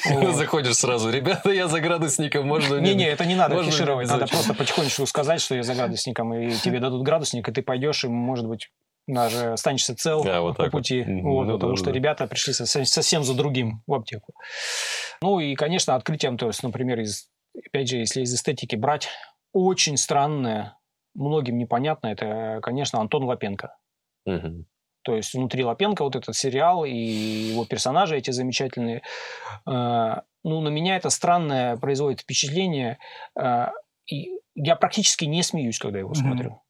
[0.09, 0.37] Вот.
[0.37, 2.77] Заходишь сразу, ребята, я за градусником, можно...
[2.77, 5.75] мне?» Не-не, это не надо Можно афишировать, не надо просто потихонечку сказать, что я за
[5.75, 8.71] градусником, и тебе дадут градусник, и ты пойдешь, и, может быть,
[9.09, 10.81] даже останешься цел А, вот по так вот.
[10.81, 11.23] пути, Мгм.
[11.23, 11.93] вот, Ну потому да, что да.
[11.93, 14.35] ребята пришли совсем, совсем за другим в аптеку.
[15.21, 17.29] Ну и, конечно, открытием, то есть, например, из,
[17.67, 19.09] опять же, если из эстетики брать,
[19.53, 20.79] очень странное,
[21.15, 23.77] многим непонятно, это, конечно, Антон Лапенко.
[24.27, 24.67] Мгм.
[25.03, 29.03] То есть внутри Лапенко вот этот сериал и его персонажи эти замечательные.
[29.67, 32.99] Э, Ну, на меня это странное производит впечатление.
[33.41, 33.67] э,
[34.07, 36.17] И я практически не смеюсь, когда его Мгм.
[36.17, 36.63] смотрю.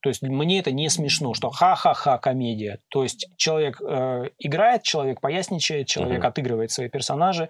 [0.00, 2.78] То есть мне это не смешно, что ха-ха-ха комедия.
[2.90, 6.28] То есть человек э, играет, человек поясничает, человек Мгм.
[6.28, 7.48] отыгрывает свои персонажи,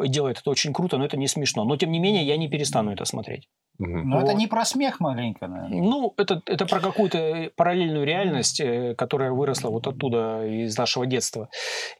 [0.00, 1.64] и делает это очень круто, но это не смешно.
[1.64, 3.48] Но тем не менее я не перестану это смотреть.
[3.78, 4.10] Мгм.
[4.10, 4.38] Но это Вот.
[4.38, 5.80] не про смех маленько, наверное.
[5.82, 11.48] Ну, это, это про какую-то параллельную реальность, э, которая выросла вот оттуда, из нашего детства.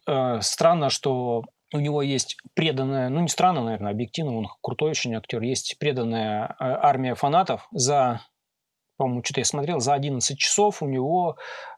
[0.06, 5.14] Э, Странно, что у него есть преданная, ну не странно, наверное, объективно, он крутой очень
[5.14, 8.22] актер, есть преданная э, армия фанатов за,
[8.98, 11.36] по-моему, что-то я смотрел, за 11 часов у него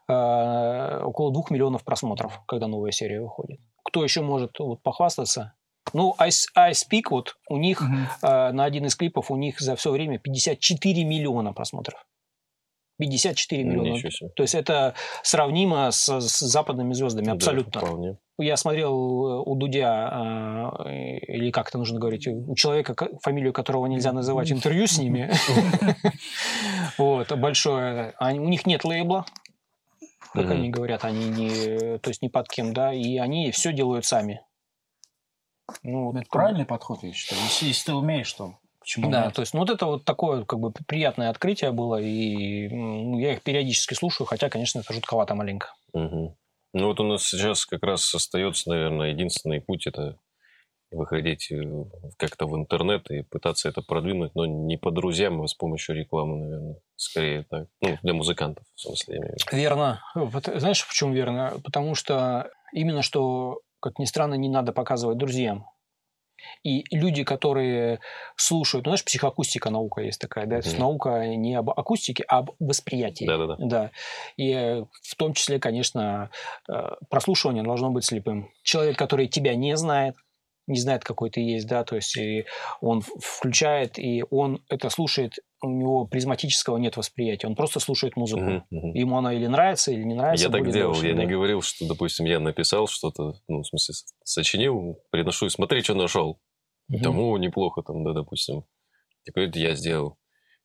[0.09, 3.59] э, около 2 миллионов просмотров, когда новая серия выходит.
[3.85, 5.53] Кто еще может вот, похвастаться?
[5.93, 8.07] Ну, Ice, Ice Peak, вот у них Мгм.
[8.23, 12.05] э, на один из клипов у них за все время 54 миллиона просмотров.
[13.01, 13.99] 54 миллиона.
[14.35, 17.81] То есть это сравнимо с, с западными звездами, Да, абсолютно.
[17.81, 18.17] вполне.
[18.37, 23.87] Я смотрел э, у Дудя, э, или как это нужно говорить, у человека, фамилию которого
[23.87, 25.31] нельзя называть, интервью с ними.
[26.97, 28.13] Вот, большое.
[28.19, 29.25] У них нет лейбла,
[30.33, 34.05] как они говорят, они не, то есть ни под кем, да, и они все делают
[34.05, 34.41] сами.
[35.83, 37.41] Ну, Это правильный подход, я считаю.
[37.43, 39.35] Если, если ты умеешь, то почему Да, нет?
[39.35, 43.33] то есть, ну вот это вот такое как бы приятное открытие было, и м, я
[43.33, 45.73] их периодически слушаю, хотя, конечно, это жутковато маленько.
[45.93, 46.35] Мгм.
[46.73, 50.17] Ну вот у нас сейчас как раз остается, наверное, единственный путь это
[50.91, 51.61] выходить э,
[52.17, 56.37] как-то в интернет и пытаться это продвинуть, но не по друзьям, а с помощью рекламы,
[56.39, 56.75] наверное.
[56.97, 57.67] Скорее так.
[57.81, 59.35] Ну, для музыкантов, в смысле.
[59.51, 60.01] Верно.
[60.55, 61.59] Знаешь, почему верно?
[61.63, 65.67] Потому что именно что, как ни странно, не надо показывать друзьям.
[66.63, 67.99] И люди, которые
[68.35, 72.39] слушают, ну, знаешь, психоакустика наука есть такая, да, то есть наука не об акустике, а
[72.39, 73.25] об восприятии.
[73.25, 73.55] Да-да-да.
[73.59, 73.91] Да.
[74.37, 76.29] И э, в том числе, конечно,
[76.69, 76.73] э,
[77.09, 78.51] прослушивание должно быть слепым.
[78.63, 80.15] Человек, который тебя не знает,
[80.71, 82.45] не знает, какой ты есть, да, то есть и
[82.79, 88.65] он включает, и он это слушает, у него призматического нет восприятия, он просто слушает музыку.
[88.69, 88.93] Мгм.
[88.93, 90.45] Ему она или нравится, или не нравится.
[90.47, 91.23] Я так делал, дальше, я да.
[91.23, 96.39] не говорил, что, допустим, я написал что-то, ну, в смысле, сочинил, приношу, смотри, что нашел.
[97.03, 98.65] Там, о, неплохо, там, да, допустим.
[99.25, 100.17] Это я сделал.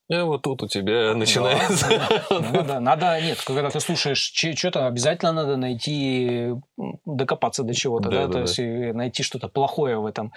[0.08, 1.88] А вот тут у тебя начинается.
[2.30, 4.18] Да, надо, нет, когда ты слушаешь
[4.56, 6.52] что-то, обязательно надо найти,
[7.04, 10.32] докопаться до чего-то, да, Да, да, то есть и найти что-то плохое в этом.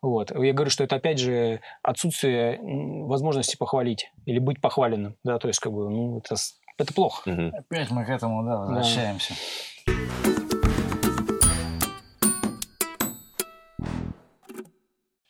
[0.00, 0.32] Вот.
[0.32, 5.60] Я говорю, что это опять же отсутствие возможности похвалить или быть похваленным, да, то есть
[5.60, 6.34] как бы, ну, это,
[6.78, 7.52] это плохо.
[7.52, 9.34] Опять мы к этому, да, возвращаемся.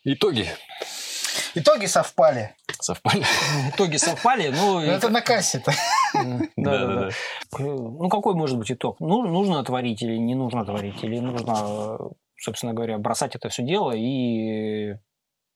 [0.05, 0.49] Итоги
[1.55, 2.55] Итоги совпали.
[2.85, 3.25] Совпали.
[3.75, 4.81] Итоги совпали, ну...
[4.83, 5.73] и- Ну, Это на кассе-то.
[6.15, 6.47] Да-да-да.
[6.57, 7.11] Да-да-да.
[7.59, 9.01] Ну, какой может быть итог?
[9.01, 11.03] Ну, нужно творить или не нужно творить?
[11.05, 11.99] Или нужно,
[12.39, 14.95] собственно говоря, бросать это все дело и,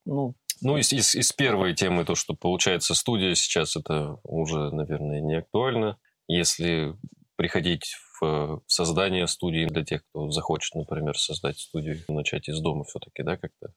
[0.04, 5.20] ну, Ну, из, из, из первой темы, то, что получается студия сейчас, это уже, наверное,
[5.20, 5.98] не актуально.
[6.28, 6.94] Если
[7.36, 12.84] приходить в э, создание студии для тех, кто захочет, например, создать студию, начать из дома
[12.84, 13.68] все-таки, да, как-то?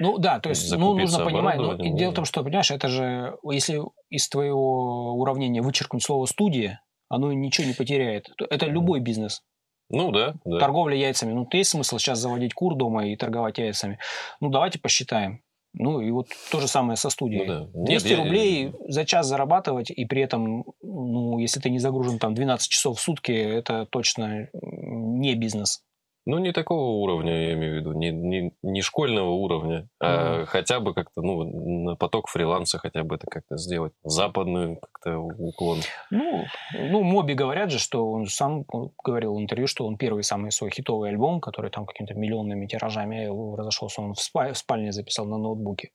[0.00, 1.56] Ну да, то есть, ну, нужно понимать.
[1.58, 6.26] Ну, и дело в том, что, понимаешь, это же, если из твоего уравнения вычеркнуть слово
[6.26, 8.30] студия, оно ничего не потеряет.
[8.36, 9.42] То- Это любой бизнес.
[9.90, 10.58] Ну, да, да.
[10.58, 11.32] Торговля яйцами.
[11.32, 13.98] Ну, есть смысл сейчас заводить кур дома и торговать яйцами.
[14.40, 15.42] Ну, давайте посчитаем.
[15.74, 17.46] Ну, и вот то же самое со студией.
[17.46, 17.60] Ну, да.
[17.74, 22.18] Нет, 200 я- рублей за час зарабатывать, и при этом, ну, если ты не загружен
[22.18, 25.82] там 12 часов в сутки, это точно не бизнес.
[26.24, 30.78] Ну, не такого уровня, я имею в виду, не, не, не школьного уровня, а хотя
[30.80, 33.92] бы как-то, ну, на поток фриланса хотя бы это как-то сделать.
[34.04, 35.80] Западный как-то уклон.
[36.10, 36.44] Ну,
[36.78, 38.64] ну, Моби говорят же, что он сам
[39.02, 43.28] говорил в интервью, что он первый самый свой хитовый альбом, который там какими-то миллионными тиражами
[43.56, 45.90] разошелся, он в, спа- в спальне записал на ноутбуке.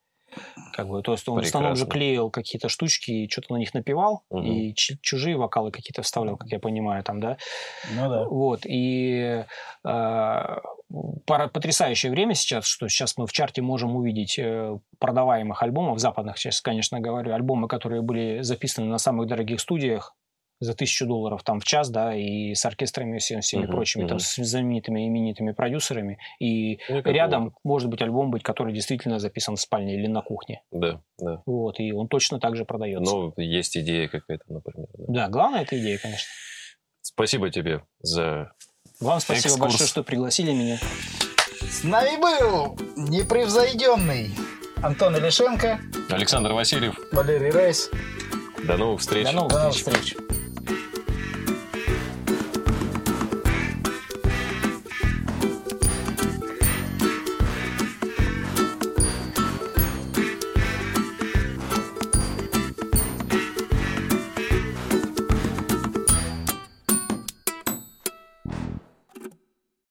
[0.73, 1.99] Как бы, то есть он в основном же Прекрасно.
[1.99, 4.43] клеил какие-то штучки и что-то на них напевал, Мгм.
[4.45, 7.37] и ч- чужие вокалы какие-то вставлял, как я понимаю, там, да.
[7.95, 8.25] Ну да.
[8.25, 9.43] Вот, и
[9.85, 10.57] э,
[11.25, 16.37] пора- потрясающее время сейчас, что сейчас мы в чарте можем увидеть э, продаваемых альбомов, западных
[16.37, 20.13] сейчас, конечно, говорю, альбомы, которые были записаны на самых дорогих студиях,
[20.59, 24.17] за тысячу долларов там в час, да, и с оркестрами, всеми, всеми Мгм, прочими, там,
[24.17, 24.19] мгм.
[24.19, 29.55] с знаменитыми именитыми продюсерами, и Ну, как рядом может быть альбом быть, который действительно записан
[29.55, 31.41] в спальне или на кухне, Да, да.
[31.45, 33.13] вот, и он точно так же продается.
[33.15, 34.87] Но есть идея какая-то, например.
[34.97, 35.05] да.
[35.07, 36.27] Да, главное это идея, конечно.
[37.01, 38.51] Спасибо тебе за...
[38.99, 39.59] Вам спасибо Экскурс.
[39.59, 40.77] большое, что пригласили меня.
[41.69, 44.31] С нами был непревзойденный
[44.81, 45.79] Антон Илишенко,
[46.09, 46.97] Александр Васильев.
[47.11, 47.89] Валерий Рейс.
[48.65, 49.25] До новых встреч.
[49.27, 49.95] До новых До новых встреч.
[49.97, 50.17] встреч.